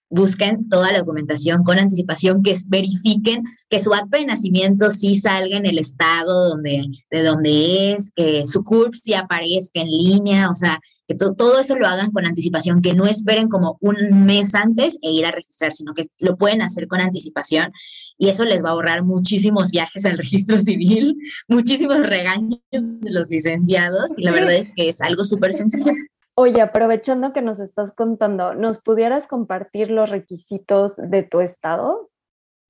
busquen 0.09 0.69
toda 0.69 0.91
la 0.91 0.99
documentación 0.99 1.63
con 1.63 1.79
anticipación, 1.79 2.43
que 2.43 2.55
verifiquen 2.67 3.43
que 3.69 3.79
su 3.79 3.93
acta 3.93 4.17
de 4.17 4.25
nacimiento 4.25 4.91
sí 4.91 5.15
salga 5.15 5.57
en 5.57 5.65
el 5.65 5.79
estado 5.79 6.49
donde, 6.49 6.85
de 7.09 7.23
donde 7.23 7.93
es, 7.93 8.11
que 8.15 8.45
su 8.45 8.63
CURP 8.63 8.93
sí 8.93 9.13
aparezca 9.13 9.81
en 9.81 9.89
línea, 9.89 10.49
o 10.49 10.55
sea, 10.55 10.79
que 11.07 11.15
todo 11.15 11.59
eso 11.59 11.75
lo 11.75 11.87
hagan 11.87 12.11
con 12.11 12.25
anticipación, 12.25 12.81
que 12.81 12.93
no 12.93 13.05
esperen 13.05 13.49
como 13.49 13.77
un 13.81 14.25
mes 14.25 14.55
antes 14.55 14.97
e 15.01 15.11
ir 15.11 15.25
a 15.25 15.31
registrar, 15.31 15.73
sino 15.73 15.93
que 15.93 16.05
lo 16.19 16.37
pueden 16.37 16.61
hacer 16.61 16.87
con 16.87 17.01
anticipación 17.01 17.71
y 18.17 18.29
eso 18.29 18.45
les 18.45 18.63
va 18.63 18.69
a 18.69 18.71
ahorrar 18.73 19.03
muchísimos 19.03 19.71
viajes 19.71 20.05
al 20.05 20.17
registro 20.17 20.57
civil, 20.57 21.17
muchísimos 21.47 21.99
regaños 21.99 22.59
de 22.71 23.11
los 23.11 23.29
licenciados 23.29 24.17
y 24.17 24.23
la 24.23 24.31
verdad 24.31 24.53
es 24.53 24.71
que 24.75 24.89
es 24.89 25.01
algo 25.01 25.23
súper 25.23 25.53
sencillo. 25.53 25.91
Oye, 26.36 26.62
aprovechando 26.62 27.32
que 27.32 27.41
nos 27.41 27.60
estás 27.60 27.91
contando, 27.91 28.56
¿nos 28.56 28.82
pudieras 28.82 29.28
compartir 29.28 29.91
los 29.91 30.10
requisitos 30.10 30.93
de 30.98 31.24
tu 31.24 31.41
estado? 31.41 32.10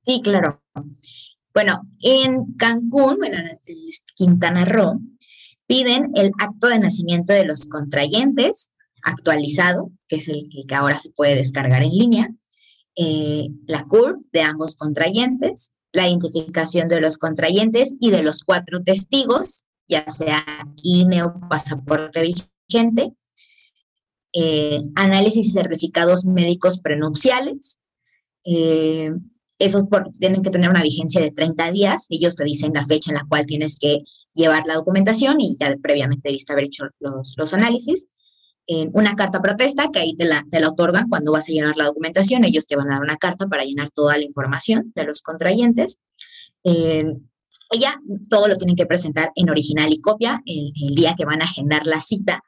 Sí, 0.02 0.22
claro. 0.22 0.62
Bueno, 1.54 1.84
en 2.02 2.54
Cancún, 2.56 3.18
bueno, 3.20 3.38
en 3.38 3.60
Quintana 4.16 4.66
Roo, 4.66 5.00
piden 5.66 6.12
el 6.16 6.32
acto 6.40 6.68
de 6.68 6.80
nacimiento 6.80 7.32
de 7.32 7.46
los 7.46 7.68
contrayentes 7.68 8.74
actualizado, 9.04 9.92
que 10.08 10.18
es 10.18 10.28
el, 10.28 10.50
que 10.68 10.76
ahora 10.76 10.98
se 10.98 11.12
puede 11.12 11.36
descargar 11.36 11.84
en 11.84 11.92
línea, 11.92 12.30
eh, 12.96 13.48
la 13.66 13.86
CURP 13.86 14.22
de 14.32 14.42
ambos 14.42 14.76
contrayentes, 14.76 15.74
la 15.92 16.08
identificación 16.08 16.88
de 16.88 17.02
los 17.02 17.18
contrayentes 17.18 17.96
y 18.00 18.12
de 18.12 18.24
los 18.24 18.44
cuatro 18.44 18.82
testigos, 18.84 19.66
ya 19.88 20.10
sea 20.10 20.44
INE 20.82 21.24
o 21.24 21.40
pasaporte 21.50 22.22
vigente, 22.22 23.14
eh, 24.34 24.82
análisis 24.96 25.48
y 25.48 25.52
certificados 25.52 26.26
médicos 26.26 26.80
prenupciales. 26.80 27.80
Eh, 28.44 29.12
esos 29.60 29.84
tienen 30.20 30.42
que 30.42 30.50
tener 30.50 30.70
una 30.70 30.82
vigencia 30.82 31.22
de 31.22 31.32
30 31.32 31.72
días. 31.72 32.08
Ellos 32.10 32.36
te 32.36 32.44
dicen 32.44 32.74
la 32.74 32.86
fecha 32.86 33.12
en 33.12 33.18
la 33.18 33.26
cual 33.30 33.46
tienes 33.46 33.78
que 33.78 34.00
llevar 34.34 34.64
la 34.66 34.74
documentación 34.76 35.40
y 35.40 35.56
ya 35.60 35.76
previamente 35.82 36.30
debiste 36.30 36.52
haber 36.52 36.66
hecho 36.66 36.86
los, 37.00 37.36
los 37.38 37.54
análisis. 37.54 38.08
una 38.94 39.16
carta 39.16 39.42
protesta 39.42 39.90
que 39.94 40.00
ahí 40.00 40.16
te 40.16 40.26
la, 40.26 40.44
te 40.50 40.60
la 40.60 40.70
otorgan 40.70 41.08
cuando 41.10 41.32
vas 41.32 41.48
a 41.48 41.52
llenar 41.52 41.78
la 41.78 41.86
documentación. 41.86 42.44
Ellos 42.44 42.66
te 42.66 42.76
van 42.76 42.90
a 42.90 42.96
dar 42.96 43.04
una 43.04 43.18
carta 43.18 43.48
para 43.48 43.64
llenar 43.64 43.92
toda 43.92 44.18
la 44.18 44.24
información 44.24 44.92
de 44.96 45.04
los 45.04 45.22
contrayentes. 45.22 46.02
Eh, 46.64 47.06
ya 47.80 48.00
todo 48.30 48.48
lo 48.48 48.58
tienen 48.58 48.76
que 48.76 48.86
presentar 48.86 49.32
en 49.36 49.50
original 49.50 49.92
y 49.92 50.00
copia 50.00 50.42
el, 50.46 50.72
el, 50.82 50.96
día 50.96 51.16
que 51.18 51.26
van 51.26 51.42
a 51.42 51.46
agendar 51.46 51.86
la 51.86 52.00
cita 52.02 52.42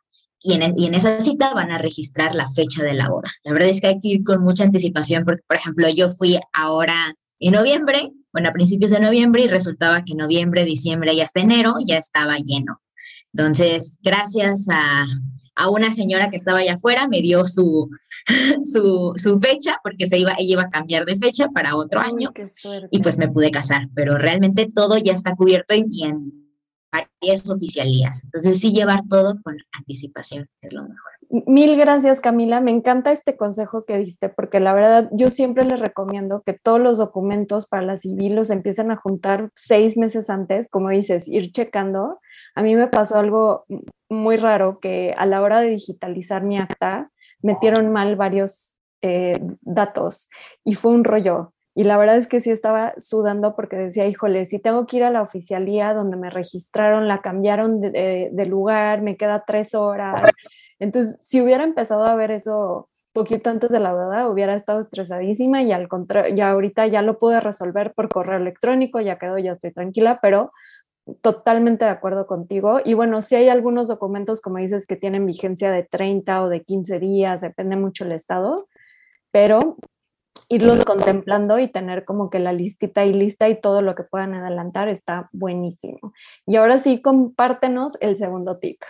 y 0.46 0.54
en, 0.86 0.94
esa 0.94 1.20
cita 1.20 1.56
van 1.56 1.72
a 1.72 1.80
registrar 1.80 2.36
la 2.36 2.48
fecha 2.48 2.84
de 2.84 2.94
la 2.94 3.10
boda. 3.10 3.32
La 3.44 3.52
verdad 3.52 3.70
es 3.70 3.82
que 3.82 3.88
hay 3.88 4.00
que 4.00 4.10
ir 4.10 4.24
con 4.24 4.44
mucha 4.44 4.64
anticipación 4.64 5.26
porque, 5.26 5.42
por 5.48 5.58
ejemplo, 5.58 5.90
yo 5.90 6.10
fui 6.10 6.38
ahora 6.54 7.16
en 7.40 7.54
noviembre, 7.54 8.12
bueno, 8.32 8.50
a 8.50 8.52
principios 8.52 8.92
de 8.92 9.00
noviembre 9.00 9.42
y 9.42 9.48
resultaba 9.48 10.04
que 10.04 10.14
noviembre, 10.14 10.64
diciembre 10.64 11.14
y 11.14 11.22
hasta 11.22 11.40
enero 11.40 11.74
ya 11.84 11.98
estaba 11.98 12.38
lleno. 12.38 12.78
Entonces, 13.34 13.98
gracias 14.04 14.68
a, 14.70 15.08
una 15.72 15.92
señora 15.94 16.30
que 16.30 16.38
estaba 16.38 16.60
allá 16.60 16.74
afuera, 16.74 17.08
me 17.08 17.22
dio 17.24 17.44
su, 17.46 17.90
su, 18.66 19.40
fecha, 19.40 19.78
porque 19.84 20.06
se 20.06 20.20
iba, 20.20 20.34
ella 20.38 20.54
iba 20.54 20.62
a 20.62 20.70
cambiar 20.70 21.06
de 21.06 21.16
fecha 21.16 21.48
para 21.48 21.76
otro 21.76 22.02
año, 22.02 22.32
y 22.92 23.00
pues 23.00 23.18
me 23.18 23.30
pude 23.30 23.50
casar, 23.50 23.88
pero 23.96 24.20
realmente 24.20 24.68
todo 24.68 25.00
ya 25.00 25.14
está 25.14 25.36
cubierto 25.36 25.74
y 25.74 26.04
en 26.04 26.45
varias 27.22 27.50
oficialías. 27.50 28.24
Entonces, 28.24 28.60
sí 28.60 28.72
llevar 28.72 29.02
todo 29.10 29.36
con 29.44 29.58
anticipación 29.78 30.48
es 30.62 30.74
lo 30.74 30.84
mejor. 30.84 31.12
Mil 31.30 31.76
gracias, 31.76 32.20
Camila. 32.20 32.62
Me 32.62 32.72
encanta 32.72 33.12
este 33.12 33.36
consejo 33.36 33.86
que 33.86 33.98
diste, 33.98 34.30
porque 34.30 34.60
la 34.60 34.74
verdad 34.74 35.10
yo 35.12 35.30
siempre 35.30 35.66
les 35.66 35.80
recomiendo 35.80 36.44
que 36.46 36.54
todos 36.54 36.80
los 36.80 36.98
documentos 36.98 37.68
para 37.68 37.84
la 37.84 37.98
civil 37.98 38.36
los 38.36 38.50
empiecen 38.52 38.92
a 38.92 38.96
juntar 38.96 39.50
seis 39.56 39.98
meses 39.98 40.30
antes, 40.30 40.70
como 40.70 40.90
dices, 40.90 41.28
ir 41.28 41.52
checando. 41.52 42.20
A 42.54 42.62
mí 42.62 42.76
me 42.76 42.88
pasó 42.88 43.18
algo 43.18 43.66
muy 44.10 44.38
raro 44.38 44.80
que 44.80 45.14
a 45.18 45.26
la 45.26 45.42
hora 45.42 45.62
de 45.62 45.70
digitalizar 45.70 46.44
mi 46.44 46.58
acta 46.58 47.12
metieron 47.42 47.92
mal 47.92 48.16
varios 48.16 48.76
eh, 49.02 49.40
datos 49.62 50.30
y 50.64 50.76
fue 50.76 50.92
un 50.92 51.04
rollo. 51.04 51.54
Y 51.78 51.84
la 51.84 51.98
verdad 51.98 52.16
es 52.16 52.28
que 52.28 52.40
sí 52.40 52.52
estaba 52.52 52.94
sudando 52.98 53.54
porque 53.54 53.76
decía, 53.76 54.08
híjole, 54.08 54.46
si 54.46 54.60
tengo 54.60 54.88
que 54.88 54.98
ir 54.98 55.04
a 55.04 55.12
la 55.12 55.22
oficialía 55.22 55.94
donde 55.94 56.16
me 56.16 56.30
registraron, 56.30 57.10
la 57.10 57.22
cambiaron 57.22 57.82
de, 57.82 58.46
lugar, 58.48 59.02
me 59.02 59.18
queda 59.18 59.44
tres 59.46 59.76
horas. 59.76 60.22
Entonces, 60.80 61.20
si 61.22 61.42
hubiera 61.42 61.66
empezado 61.66 62.06
a 62.06 62.16
ver 62.16 62.32
eso 62.32 62.90
poquito 63.12 63.50
antes 63.50 63.72
de 63.72 63.82
la 63.82 63.94
boda, 63.94 64.30
hubiera 64.30 64.56
estado 64.56 64.80
estresadísima 64.80 65.64
y 65.64 65.74
al 65.74 65.90
contrario, 65.90 66.34
ya 66.34 66.50
ahorita 66.52 66.88
ya 66.88 67.02
lo 67.02 67.20
pude 67.20 67.42
resolver 67.42 67.94
por 67.94 68.08
correo 68.08 68.38
electrónico, 68.38 69.02
ya 69.02 69.18
quedó, 69.18 69.38
ya 69.38 69.52
estoy 69.52 69.74
tranquila, 69.74 70.20
pero 70.22 70.54
totalmente 71.22 71.84
de 71.84 71.92
acuerdo 71.92 72.26
contigo. 72.26 72.80
Y 72.86 72.94
bueno, 72.94 73.22
si 73.22 73.36
hay 73.36 73.50
algunos 73.50 73.90
documentos, 73.90 74.40
como 74.40 74.60
dices, 74.60 74.88
que 74.88 74.96
tienen 74.96 75.26
vigencia 75.26 75.72
de 75.72 75.84
30 75.84 76.42
o 76.42 76.48
de 76.48 76.64
15 76.64 77.00
días, 77.00 77.42
depende 77.42 77.76
mucho 77.76 78.06
el 78.06 78.14
estado, 78.14 78.70
pero 79.32 79.78
irlos 80.50 80.84
contemplando 80.86 81.60
y 81.60 81.68
tener 81.68 82.06
como 82.06 82.30
que 82.30 82.40
la 82.40 82.54
listita 82.54 83.06
y 83.06 83.14
lista 83.14 83.50
y 83.50 83.60
todo 83.60 83.82
lo 83.82 83.96
que 83.96 84.04
puedan 84.04 84.34
adelantar 84.34 84.90
está 84.90 85.30
buenísimo. 85.32 86.14
Y 86.46 86.56
ahora 86.58 86.78
sí, 86.78 87.02
compártenos 87.02 87.94
el 88.00 88.16
segundo 88.16 88.58
tip. 88.58 88.82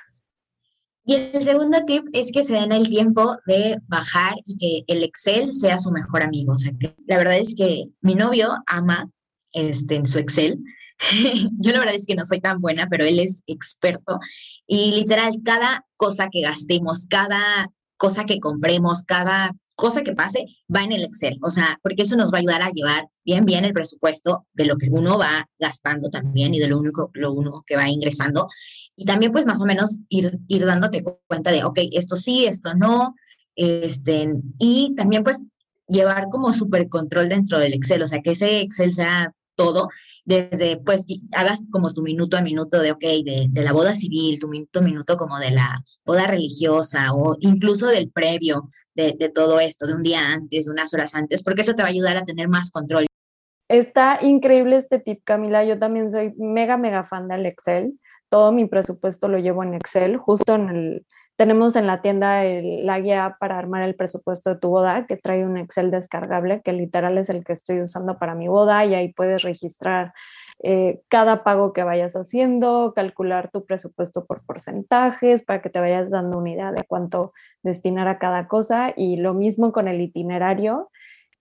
Y 1.08 1.14
el 1.14 1.42
segundo 1.42 1.86
tip 1.86 2.06
es 2.14 2.32
que 2.32 2.44
se 2.44 2.54
den 2.54 2.72
el 2.72 2.90
tiempo 2.90 3.38
de 3.46 3.78
bajar 3.88 4.34
y 4.44 4.58
que 4.58 4.94
el 4.94 5.04
Excel 5.04 5.54
sea 5.54 5.78
su 5.78 5.92
mejor 5.92 6.24
amigo. 6.24 6.54
O 6.54 6.58
sea, 6.58 6.72
que 6.80 6.96
la 7.06 7.18
verdad 7.18 7.38
es 7.38 7.54
que 7.56 7.90
mi 8.02 8.16
novio 8.16 8.56
ama 8.66 9.10
este, 9.54 10.06
su 10.08 10.18
Excel. 10.18 10.60
Yo 11.60 11.72
la 11.74 11.80
verdad 11.80 11.96
es 11.96 12.08
que 12.08 12.16
no 12.16 12.26
soy 12.26 12.40
tan 12.40 12.60
buena, 12.60 12.88
pero 12.90 13.06
él 13.06 13.20
es 13.20 13.44
experto. 13.46 14.20
Y 14.66 14.92
literal, 14.92 15.36
cada 15.44 15.86
cosa 15.96 16.30
que 16.32 16.42
gastemos, 16.42 17.06
cada 17.08 17.70
cosa 17.98 18.26
que 18.26 18.40
compremos, 18.40 19.04
cada 19.04 19.52
cosa 19.76 20.04
que 20.04 20.14
pase 20.14 20.46
va 20.74 20.84
en 20.84 20.92
el 20.92 21.04
Excel, 21.04 21.38
o 21.44 21.50
sea, 21.50 21.80
porque 21.84 22.04
eso 22.04 22.16
nos 22.16 22.32
va 22.32 22.38
a 22.38 22.40
ayudar 22.40 22.62
a 22.62 22.70
llevar 22.70 23.08
bien, 23.26 23.46
bien 23.46 23.66
el 23.66 23.74
presupuesto 23.74 24.46
de 24.54 24.66
lo 24.66 24.78
que 24.78 24.88
uno 24.90 25.18
va 25.18 25.48
gastando 25.60 26.10
también 26.10 26.54
y 26.54 26.60
de 26.60 26.68
lo 26.68 26.80
único, 26.80 27.12
lo 27.14 27.34
uno 27.34 27.64
que 27.66 27.76
va 27.76 27.90
ingresando. 27.90 28.48
Y 28.96 29.06
también 29.06 29.32
pues 29.32 29.46
más 29.46 29.62
o 29.62 29.66
menos 29.66 30.00
ir, 30.10 30.40
ir 30.48 30.66
dándote 30.66 31.04
cuenta 31.28 31.52
de, 31.52 31.64
ok, 31.64 31.80
esto 31.92 32.16
sí, 32.16 32.46
esto 32.46 32.74
no, 32.74 33.16
este, 33.56 34.34
y 34.58 34.94
también 34.96 35.24
pues 35.24 35.44
llevar 35.88 36.28
como 36.32 36.54
súper 36.54 36.90
control 36.90 37.30
dentro 37.30 37.60
del 37.60 37.74
Excel, 37.74 38.02
o 38.02 38.08
sea, 38.08 38.22
que 38.22 38.32
ese 38.32 38.62
Excel 38.62 38.94
sea 38.94 39.34
todo, 39.56 39.88
desde 40.24 40.78
pues 40.78 41.06
hagas 41.34 41.64
como 41.72 41.90
tu 41.90 42.02
minuto 42.02 42.38
a 42.38 42.42
minuto 42.42 42.80
de, 42.80 42.92
ok, 42.92 43.02
de, 43.02 43.48
de, 43.50 43.64
la 43.64 43.74
boda 43.74 43.96
civil, 43.96 44.40
tu 44.40 44.48
minuto 44.48 44.80
a 44.80 44.82
minuto 44.82 45.18
como 45.18 45.40
de 45.40 45.52
la 45.52 45.82
boda 46.06 46.28
religiosa 46.28 47.14
o 47.14 47.36
incluso 47.40 47.88
del 47.88 48.12
previo 48.12 48.68
de, 48.94 49.16
de 49.18 49.30
todo 49.30 49.60
esto, 49.60 49.88
de 49.88 49.96
un 49.96 50.04
día 50.04 50.34
antes, 50.34 50.66
de 50.66 50.72
unas 50.72 50.94
horas 50.94 51.16
antes, 51.16 51.44
porque 51.44 51.62
eso 51.62 51.74
te 51.74 51.82
va 51.82 51.88
a 51.88 51.92
ayudar 51.92 52.18
a 52.18 52.26
tener 52.26 52.48
más 52.48 52.72
control. 52.72 53.06
Está 53.68 54.20
increíble 54.22 54.78
este 54.78 55.00
tip, 55.00 55.22
Camila. 55.24 55.66
Yo 55.66 55.80
también 55.80 56.12
soy 56.12 56.34
mega, 56.38 56.78
mega 56.78 57.04
fan 57.04 57.28
del 57.28 57.48
Excel. 57.48 58.00
Todo 58.30 58.52
mi 58.52 58.66
presupuesto 58.66 59.28
lo 59.28 59.40
llevo 59.40 59.64
en 59.64 59.74
Excel, 59.74 60.18
justo 60.18 60.56
en 60.56 60.70
el, 60.70 61.06
tenemos 61.36 61.76
en 61.76 61.86
la 61.86 62.02
tienda 62.02 62.44
la 62.44 63.00
guía 63.00 63.38
para 63.40 63.58
armar 63.58 63.84
el 63.84 63.96
presupuesto 63.96 64.52
de 64.52 64.60
tu 64.60 64.70
boda, 64.70 65.06
que 65.06 65.18
trae 65.18 65.46
un 65.46 65.58
Excel 65.58 65.92
descargable, 65.92 66.62
que 66.64 66.74
literal 66.74 67.18
es 67.18 67.30
el 67.30 67.44
que 67.44 67.54
estoy 67.54 67.82
usando 67.82 68.18
para 68.18 68.36
mi 68.36 68.48
boda 68.48 68.86
y 68.86 68.96
ahí 68.96 69.14
puedes 69.14 69.44
registrar 69.44 70.14
eh, 70.64 71.02
cada 71.10 71.44
pago 71.44 71.74
que 71.74 71.84
vayas 71.84 72.16
haciendo, 72.16 72.94
calcular 72.96 73.52
tu 73.52 73.66
presupuesto 73.66 74.26
por 74.26 74.46
porcentajes 74.46 75.44
para 75.44 75.62
que 75.62 75.70
te 75.70 75.80
vayas 75.80 76.10
dando 76.10 76.38
una 76.38 76.52
idea 76.52 76.72
de 76.72 76.84
cuánto 76.88 77.34
destinar 77.62 78.08
a 78.08 78.18
cada 78.20 78.48
cosa 78.48 78.94
y 78.96 79.18
lo 79.18 79.34
mismo 79.34 79.72
con 79.72 79.88
el 79.88 80.00
itinerario. 80.02 80.90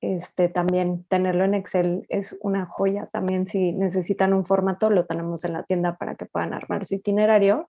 Este, 0.01 0.49
también 0.49 1.05
tenerlo 1.09 1.45
en 1.45 1.55
Excel 1.55 2.05
es 2.09 2.37
una 2.43 2.67
joya. 2.67 3.09
También 3.13 3.47
si 3.47 3.73
necesitan 3.73 4.35
un 4.35 4.45
formato, 4.45 4.91
lo 4.91 5.07
tenemos 5.07 5.45
en 5.45 5.55
la 5.55 5.63
tienda 5.63 5.97
para 5.97 6.17
que 6.17 6.27
puedan 6.27 6.53
armar 6.53 6.85
su 6.85 6.97
itinerario. 6.97 7.69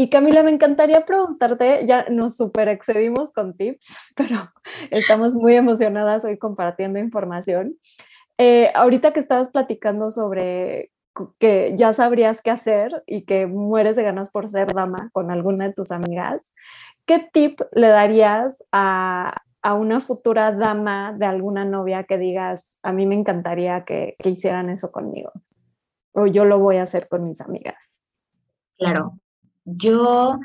Y 0.00 0.08
Camila, 0.08 0.42
me 0.42 0.50
encantaría 0.50 1.04
preguntarte, 1.04 1.84
ya 1.84 2.06
nos 2.08 2.34
super 2.34 2.68
excedimos 2.68 3.32
con 3.32 3.54
tips, 3.54 3.86
pero 4.16 4.50
estamos 4.90 5.34
muy 5.34 5.54
emocionadas 5.54 6.24
hoy 6.24 6.38
compartiendo 6.38 6.98
información. 6.98 7.76
Eh, 8.38 8.72
ahorita 8.74 9.12
que 9.12 9.20
estabas 9.20 9.50
platicando 9.50 10.10
sobre 10.10 10.90
que 11.38 11.74
ya 11.76 11.92
sabrías 11.92 12.40
qué 12.40 12.50
hacer 12.50 13.02
y 13.06 13.26
que 13.26 13.46
mueres 13.46 13.94
de 13.94 14.02
ganas 14.02 14.30
por 14.30 14.48
ser 14.48 14.72
dama 14.72 15.10
con 15.12 15.30
alguna 15.30 15.68
de 15.68 15.74
tus 15.74 15.90
amigas, 15.90 16.40
¿qué 17.04 17.18
tip 17.30 17.60
le 17.72 17.88
darías 17.88 18.64
a, 18.72 19.42
a 19.60 19.74
una 19.74 20.00
futura 20.00 20.50
dama 20.50 21.12
de 21.12 21.26
alguna 21.26 21.66
novia 21.66 22.04
que 22.04 22.16
digas, 22.16 22.78
a 22.82 22.92
mí 22.92 23.04
me 23.04 23.16
encantaría 23.16 23.84
que, 23.84 24.16
que 24.18 24.30
hicieran 24.30 24.70
eso 24.70 24.92
conmigo? 24.92 25.30
O 26.12 26.26
yo 26.26 26.46
lo 26.46 26.58
voy 26.58 26.78
a 26.78 26.84
hacer 26.84 27.06
con 27.06 27.28
mis 27.28 27.42
amigas. 27.42 27.98
Claro, 28.78 29.20
yo 29.76 30.38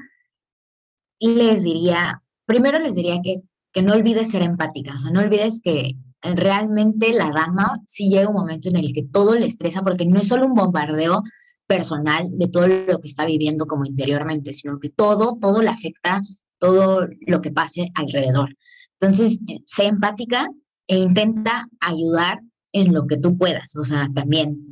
les 1.20 1.64
diría, 1.64 2.22
primero 2.46 2.80
les 2.80 2.96
diría 2.96 3.20
que, 3.24 3.42
que 3.72 3.82
no 3.82 3.94
olvides 3.94 4.32
ser 4.32 4.42
empática, 4.42 4.96
o 4.96 5.00
sea, 5.00 5.12
no 5.12 5.22
olvides 5.22 5.62
que 5.64 5.96
realmente 6.22 7.14
la 7.14 7.32
dama 7.32 7.82
sí 7.86 8.10
llega 8.10 8.30
un 8.30 8.36
momento 8.36 8.70
en 8.70 8.78
el 8.78 8.94
que 8.94 9.04
todo 9.04 9.36
le 9.36 9.46
estresa 9.46 9.82
porque 9.82 10.06
no 10.06 10.20
es 10.20 10.28
solo 10.28 10.46
un 10.46 10.54
bombardeo 10.54 11.22
personal 11.68 12.28
de 12.32 12.48
todo 12.48 12.68
lo 12.68 13.00
que 13.00 13.08
está 13.08 13.26
viviendo 13.26 13.66
como 13.66 13.86
interiormente, 13.86 14.54
sino 14.54 14.80
que 14.80 14.90
todo, 14.90 15.34
todo 15.40 15.62
le 15.62 15.70
afecta 15.70 16.22
todo 16.60 17.08
lo 17.28 17.42
que 17.42 17.52
pase 17.52 17.92
alrededor. 17.96 18.56
Entonces, 19.00 19.40
sé 19.66 19.86
empática 19.86 20.48
e 20.88 20.98
intenta 20.98 21.68
ayudar 21.80 22.40
en 22.72 22.94
lo 22.94 23.08
que 23.08 23.18
tú 23.18 23.38
puedas, 23.38 23.76
o 23.78 23.84
sea, 23.86 24.10
también 24.14 24.68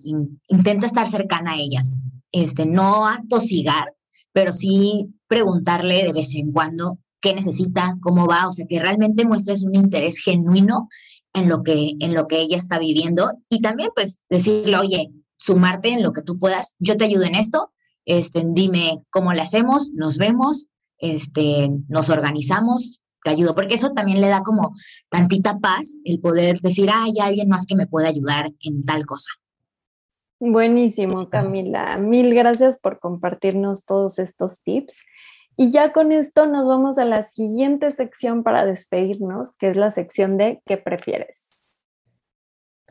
intenta 0.48 0.86
estar 0.86 1.08
cercana 1.08 1.54
a 1.54 1.58
ellas, 1.58 1.96
este, 2.34 2.66
no 2.66 3.08
atosigar, 3.08 3.94
pero 4.34 4.52
sí 4.52 5.08
preguntarle 5.28 6.04
de 6.04 6.14
vez 6.14 6.36
en 6.36 6.52
cuando 6.52 6.98
qué 7.22 7.34
necesita, 7.34 7.98
cómo 8.02 8.28
va, 8.28 8.50
o 8.50 8.54
sea, 8.54 8.66
que 8.68 8.80
realmente 8.80 9.26
muestres 9.26 9.64
un 9.64 9.76
interés 9.76 10.18
genuino 10.18 10.90
en 11.34 11.48
lo 11.48 11.64
que, 11.64 11.94
en 12.00 12.14
lo 12.14 12.28
que 12.28 12.42
ella 12.42 12.58
está 12.58 12.78
viviendo 12.80 13.32
y 13.50 13.62
también 13.62 13.90
pues 13.96 14.24
decirle, 14.30 14.78
oye, 14.78 15.12
sumarte 15.38 15.90
en 15.90 16.04
lo 16.04 16.12
que 16.12 16.22
tú 16.22 16.38
puedas, 16.38 16.76
yo 16.80 16.98
te 16.98 17.06
ayudo 17.06 17.24
en 17.24 17.36
esto, 17.36 17.72
este, 18.06 18.44
dime 18.46 19.04
cómo 19.10 19.34
le 19.34 19.42
hacemos, 19.42 19.92
nos 19.94 20.18
vemos, 20.18 20.68
este, 20.98 21.70
nos 21.88 22.10
organizamos, 22.10 23.02
te 23.24 23.32
ayudo, 23.32 23.56
porque 23.56 23.76
eso 23.76 23.92
también 23.92 24.22
le 24.22 24.28
da 24.28 24.42
como 24.42 24.74
tantita 25.10 25.60
paz 25.60 25.98
el 26.04 26.20
poder 26.20 26.60
decir, 26.60 26.90
ah, 26.90 27.06
hay 27.06 27.20
alguien 27.22 27.48
más 27.48 27.66
que 27.66 27.76
me 27.76 27.88
puede 27.88 28.08
ayudar 28.08 28.52
en 28.60 28.84
tal 28.84 29.06
cosa. 29.06 29.32
Buenísimo, 30.46 31.30
Camila. 31.30 31.98
Mil 31.98 32.36
gracias 32.36 32.78
por 32.78 33.00
compartirnos 33.00 33.86
todos 33.86 34.20
estos 34.20 34.62
tips. 34.62 34.94
Y 35.56 35.72
ya 35.72 35.94
con 35.94 36.12
esto 36.12 36.48
nos 36.48 36.68
vamos 36.68 36.98
a 36.98 37.06
la 37.06 37.24
siguiente 37.24 37.92
sección 37.92 38.44
para 38.44 38.66
despedirnos, 38.66 39.56
que 39.56 39.70
es 39.70 39.78
la 39.78 39.92
sección 39.92 40.36
de 40.36 40.62
¿qué 40.66 40.76
prefieres? 40.76 41.70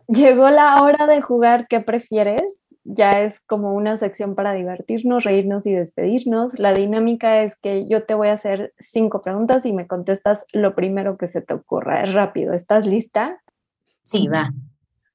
Llegó 0.09 0.49
la 0.49 0.83
hora 0.83 1.07
de 1.07 1.21
jugar 1.21 1.67
¿qué 1.69 1.81
prefieres? 1.81 2.43
Ya 2.85 3.21
es 3.21 3.39
como 3.41 3.75
una 3.75 3.99
sección 3.99 4.35
para 4.35 4.55
divertirnos, 4.55 5.25
reírnos 5.25 5.67
y 5.67 5.75
despedirnos. 5.75 6.59
La 6.59 6.73
dinámica 6.73 7.43
es 7.43 7.61
que 7.61 7.87
yo 7.87 8.05
te 8.05 8.15
voy 8.15 8.29
a 8.29 8.33
hacer 8.33 8.73
cinco 8.79 9.21
preguntas 9.21 9.67
y 9.67 9.75
me 9.75 9.87
contestas 9.87 10.47
lo 10.55 10.75
primero 10.75 11.19
que 11.19 11.27
se 11.27 11.43
te 11.43 11.53
ocurra. 11.53 12.03
Es 12.03 12.15
rápido. 12.15 12.55
¿Estás 12.55 12.87
lista? 12.87 13.43
Sí, 14.05 14.27
va. 14.29 14.49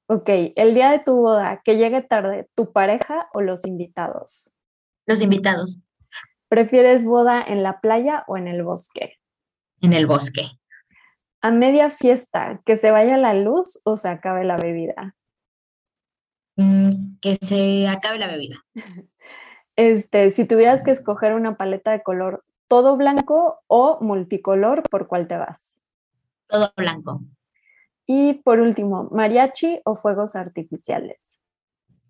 Ok, 0.10 0.30
el 0.56 0.74
día 0.74 0.92
de 0.92 1.00
tu 1.00 1.18
boda, 1.18 1.62
que 1.66 1.76
llegue 1.76 2.02
tarde, 2.02 2.50
¿tu 2.56 2.72
pareja 2.72 3.28
o 3.34 3.42
los 3.42 3.66
invitados? 3.66 4.54
Los 5.06 5.22
invitados. 5.22 5.80
¿Prefieres 6.48 7.06
boda 7.06 7.44
en 7.46 7.62
la 7.62 7.82
playa 7.82 8.24
o 8.28 8.38
en 8.38 8.48
el 8.48 8.64
bosque? 8.64 9.18
En 9.82 9.92
el 9.92 10.06
bosque. 10.08 10.44
A 11.42 11.52
media 11.52 11.90
fiesta, 11.90 12.62
que 12.66 12.78
se 12.78 12.90
vaya 12.90 13.18
la 13.18 13.34
luz 13.34 13.82
o 13.84 13.98
se 13.98 14.08
acabe 14.08 14.46
la 14.46 14.56
bebida. 14.56 15.14
Mm, 16.56 17.20
que 17.20 17.36
se 17.36 17.88
acabe 17.90 18.18
la 18.18 18.28
bebida. 18.28 18.64
Este, 19.80 20.32
si 20.32 20.46
tuvieras 20.46 20.82
que 20.82 20.90
escoger 20.90 21.36
una 21.36 21.56
paleta 21.56 21.92
de 21.92 22.02
color, 22.02 22.44
todo 22.68 22.98
blanco 22.98 23.60
o 23.68 24.00
multicolor, 24.02 24.82
¿por 24.90 25.08
cuál 25.08 25.28
te 25.28 25.38
vas? 25.38 25.60
Todo 26.48 26.74
blanco. 26.76 27.22
Y 28.08 28.36
por 28.36 28.62
último, 28.62 29.10
mariachi 29.12 29.82
o 29.84 29.96
fuegos 29.96 30.36
artificiales. 30.36 31.22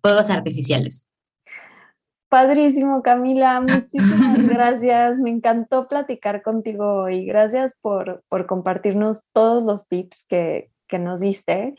Fuegos 0.00 0.30
artificiales. 0.30 1.08
Padrísimo, 2.28 3.02
Camila. 3.02 3.60
Muchísimas 3.68 4.48
gracias. 4.48 5.18
Me 5.18 5.30
encantó 5.30 5.88
platicar 5.88 6.42
contigo 6.42 7.02
hoy. 7.02 7.24
Gracias 7.26 7.76
por, 7.80 8.22
por 8.28 8.46
compartirnos 8.46 9.24
todos 9.32 9.62
los 9.64 9.88
tips 9.88 10.24
que, 10.28 10.70
que, 10.86 10.98
nos 10.98 11.20
diste. 11.20 11.74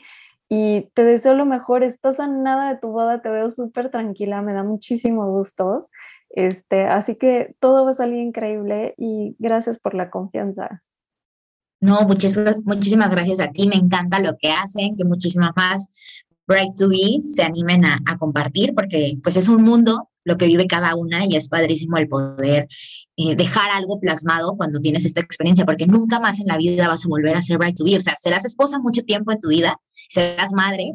Y 0.50 0.90
te 0.96 1.04
deseo 1.04 1.36
lo 1.36 1.46
mejor. 1.46 1.84
Estás 1.84 2.20
a 2.20 2.28
nada 2.28 2.74
de 2.74 2.80
tu 2.80 2.90
boda. 2.90 3.22
Te 3.22 3.30
veo 3.30 3.50
súper 3.50 3.90
tranquila. 3.90 4.42
Me 4.42 4.54
da 4.54 4.64
muchísimo 4.64 5.32
gusto. 5.32 5.88
Este, 6.32 6.84
así 6.84 7.16
que 7.16 7.56
todo 7.60 7.86
va 7.86 7.92
a 7.92 7.96
salir 7.96 8.20
increíble 8.20 8.96
y 8.98 9.36
gracias 9.40 9.80
por 9.80 9.94
la 9.94 10.10
confianza. 10.10 10.84
No, 11.82 12.02
muchísimas, 12.02 12.56
muchísimas 12.66 13.10
gracias 13.10 13.40
a 13.40 13.52
ti. 13.52 13.68
Me 13.68 13.76
encanta 13.76 14.20
lo 14.20 14.38
que 14.38 14.52
hacen, 14.52 14.96
que 14.96 15.06
muchísimas 15.06 15.52
más 15.56 15.90
Bright 16.50 16.76
to 16.80 16.90
Be 16.90 17.22
se 17.22 17.44
animen 17.44 17.86
a, 17.86 18.00
compartir, 18.18 18.74
porque 18.74 19.20
pues 19.22 19.38
es 19.38 19.48
un 19.50 19.62
mundo 19.62 20.10
lo 20.24 20.36
que 20.36 20.48
vive 20.48 20.66
cada 20.66 20.96
una 20.96 21.26
y 21.26 21.36
es 21.36 21.48
padrísimo 21.48 21.98
el 21.98 22.10
poder 22.10 22.68
eh, 23.18 23.36
dejar 23.36 23.70
algo 23.70 24.00
plasmado 24.00 24.58
cuando 24.58 24.82
tienes 24.82 25.06
esta 25.06 25.22
experiencia, 25.22 25.64
porque 25.64 25.86
nunca 25.86 26.20
más 26.20 26.40
en 26.40 26.48
la 26.48 26.58
vida 26.58 26.88
vas 26.88 27.06
a 27.06 27.08
volver 27.08 27.36
a 27.36 27.42
ser 27.44 27.60
Bright 27.60 27.78
to 27.78 27.86
Be. 27.86 27.98
O 27.98 28.02
sea, 28.02 28.16
serás 28.20 28.46
esposa 28.46 28.80
mucho 28.80 29.04
tiempo 29.04 29.32
en 29.32 29.40
tu 29.40 29.50
vida, 29.50 29.80
serás 30.10 30.52
madre, 30.52 30.94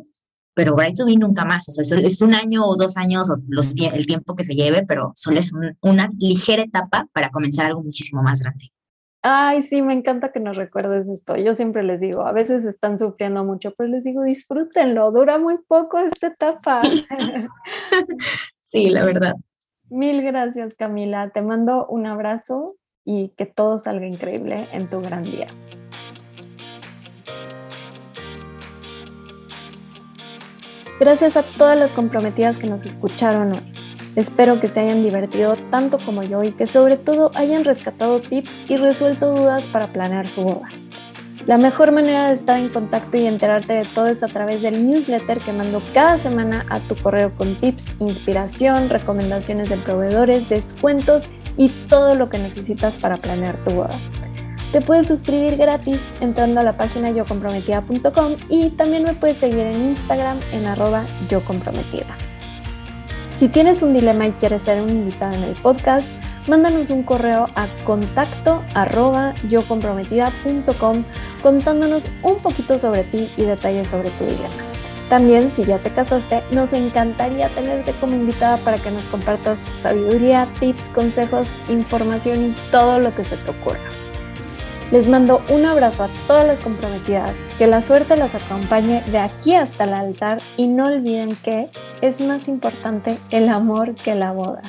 pero 0.55 0.75
Bright 0.75 0.97
to 0.97 1.07
Be 1.07 1.17
nunca 1.17 1.45
más. 1.45 1.69
O 1.69 1.73
sea, 1.73 1.99
es 1.99 2.21
un 2.21 2.35
año 2.35 2.67
o 2.67 2.77
dos 2.77 2.97
años 2.97 3.31
o 3.31 3.37
los, 3.47 3.75
el 3.77 4.07
tiempo 4.07 4.35
que 4.35 4.43
se 4.43 4.57
lleve, 4.57 4.85
pero 4.85 5.13
solo 5.15 5.39
es 5.39 5.53
un, 5.53 5.79
una 5.83 6.09
ligera 6.19 6.63
etapa 6.63 7.07
para 7.13 7.31
comenzar 7.31 7.67
algo 7.67 7.85
muchísimo 7.85 8.25
más 8.25 8.41
grande. 8.41 8.74
Ay, 9.27 9.63
sí, 9.63 9.81
me 9.81 9.95
encanta 9.95 10.33
que 10.33 10.39
nos 10.39 10.59
recuerdes 10.59 11.09
esto. 11.09 11.35
Yo 11.39 11.55
siempre 11.55 11.83
les 11.83 11.99
digo, 11.99 12.27
a 12.27 12.33
veces 12.33 12.67
están 12.67 12.99
sufriendo 12.99 13.43
mucho, 13.43 13.73
pero 13.75 13.89
les 13.89 14.05
digo, 14.05 14.23
disfrútenlo, 14.23 15.11
dura 15.13 15.39
muy 15.39 15.57
poco 15.67 15.99
esta 15.99 16.27
etapa. 16.27 16.83
sí, 18.65 18.91
la 18.91 19.03
verdad. 19.03 19.33
Mil 19.89 20.21
gracias, 20.21 20.75
Camila. 20.75 21.31
Te 21.31 21.41
mando 21.41 21.87
un 21.87 22.05
abrazo 22.05 22.77
y 23.03 23.31
que 23.31 23.47
todo 23.47 23.79
salga 23.79 24.07
increíble 24.07 24.69
en 24.73 24.91
tu 24.91 25.01
gran 25.01 25.25
día. 25.25 25.47
Gracias 31.01 31.39
a 31.39 31.45
todas 31.57 31.79
las 31.79 31.95
comprometidas 31.95 32.59
que 32.59 32.67
nos 32.67 32.85
escucharon 32.85 33.55
hoy. 33.55 33.84
Espero 34.17 34.61
que 34.61 34.69
se 34.69 34.81
hayan 34.81 35.03
divertido 35.03 35.57
tanto 35.71 35.99
como 35.99 36.23
yo 36.23 36.45
y 36.45 36.53
que 36.53 36.67
sobre 36.67 36.97
todo 36.97 37.33
hayan 37.35 37.65
rescatado 37.65 38.21
tips 38.21 38.63
y 38.69 38.77
resuelto 38.77 39.35
dudas 39.35 39.67
para 39.67 39.93
planear 39.93 40.29
su 40.29 40.43
boda. 40.43 40.69
La 41.47 41.59
mejor 41.59 41.93
manera 41.93 42.29
de 42.29 42.35
estar 42.35 42.59
en 42.59 42.71
contacto 42.71 43.19
y 43.19 43.27
enterarte 43.27 43.75
de 43.75 43.85
todo 43.85 44.07
es 44.07 44.23
a 44.23 44.29
través 44.29 44.63
del 44.63 44.87
newsletter 44.89 45.41
que 45.41 45.53
mando 45.53 45.83
cada 45.93 46.17
semana 46.17 46.65
a 46.71 46.81
tu 46.81 46.97
correo 46.97 47.35
con 47.35 47.57
tips, 47.57 47.95
inspiración, 47.99 48.89
recomendaciones 48.89 49.69
de 49.69 49.77
proveedores, 49.77 50.49
descuentos 50.49 51.27
y 51.59 51.69
todo 51.89 52.15
lo 52.15 52.31
que 52.31 52.39
necesitas 52.39 52.97
para 52.97 53.19
planear 53.19 53.63
tu 53.65 53.73
boda. 53.73 53.99
Te 54.73 54.81
puedes 54.81 55.07
suscribir 55.07 55.57
gratis 55.57 56.01
entrando 56.21 56.61
a 56.61 56.65
la 56.65 56.77
página 56.77 57.11
yocomprometida.com 57.11 58.37
y 58.49 58.71
también 58.71 59.03
me 59.03 59.13
puedes 59.13 59.37
seguir 59.37 59.61
en 59.61 59.91
Instagram 59.91 60.41
en 60.53 60.67
arroba 60.67 61.05
yocomprometida. 61.29 62.17
Si 63.39 63.49
tienes 63.49 63.83
un 63.83 63.93
dilema 63.93 64.29
y 64.29 64.33
quieres 64.33 64.63
ser 64.63 64.81
un 64.81 64.91
invitado 64.91 65.35
en 65.35 65.43
el 65.43 65.55
podcast, 65.55 66.09
mándanos 66.47 66.91
un 66.91 67.03
correo 67.03 67.49
a 67.57 67.67
contacto 67.85 68.63
arroba 68.75 69.35
yocomprometida.com 69.49 71.05
contándonos 71.43 72.07
un 72.23 72.37
poquito 72.37 72.79
sobre 72.79 73.03
ti 73.03 73.29
y 73.37 73.43
detalles 73.43 73.89
sobre 73.89 74.11
tu 74.11 74.25
dilema. 74.25 74.55
También, 75.09 75.51
si 75.51 75.65
ya 75.65 75.79
te 75.79 75.91
casaste, 75.91 76.43
nos 76.53 76.73
encantaría 76.73 77.49
tenerte 77.51 77.93
como 78.01 78.15
invitada 78.15 78.57
para 78.59 78.79
que 78.79 78.91
nos 78.91 79.05
compartas 79.07 79.59
tu 79.65 79.73
sabiduría, 79.73 80.49
tips, 80.61 80.89
consejos, 80.91 81.51
información 81.69 82.47
y 82.47 82.71
todo 82.71 83.01
lo 83.01 83.15
que 83.15 83.25
se 83.25 83.37
te 83.37 83.51
ocurra. 83.51 84.04
Les 84.91 85.09
mando 85.09 85.43
un 85.49 85.65
abrazo 85.65 86.05
a 86.05 86.09
todas 86.27 86.47
las 86.47 86.61
comprometidas, 86.61 87.35
que 87.59 87.67
la 87.67 87.83
suerte 87.83 88.17
las 88.17 88.35
acompañe 88.35 89.03
de 89.11 89.19
aquí 89.19 89.55
hasta 89.55 89.85
el 89.85 89.95
altar 89.95 90.41
y 90.57 90.69
no 90.69 90.87
olviden 90.87 91.37
que 91.37 91.71
es 92.01 92.21
más 92.21 92.49
importante 92.49 93.19
el 93.31 93.49
amor 93.49 93.95
que 93.95 94.15
la 94.15 94.33
boda. 94.33 94.63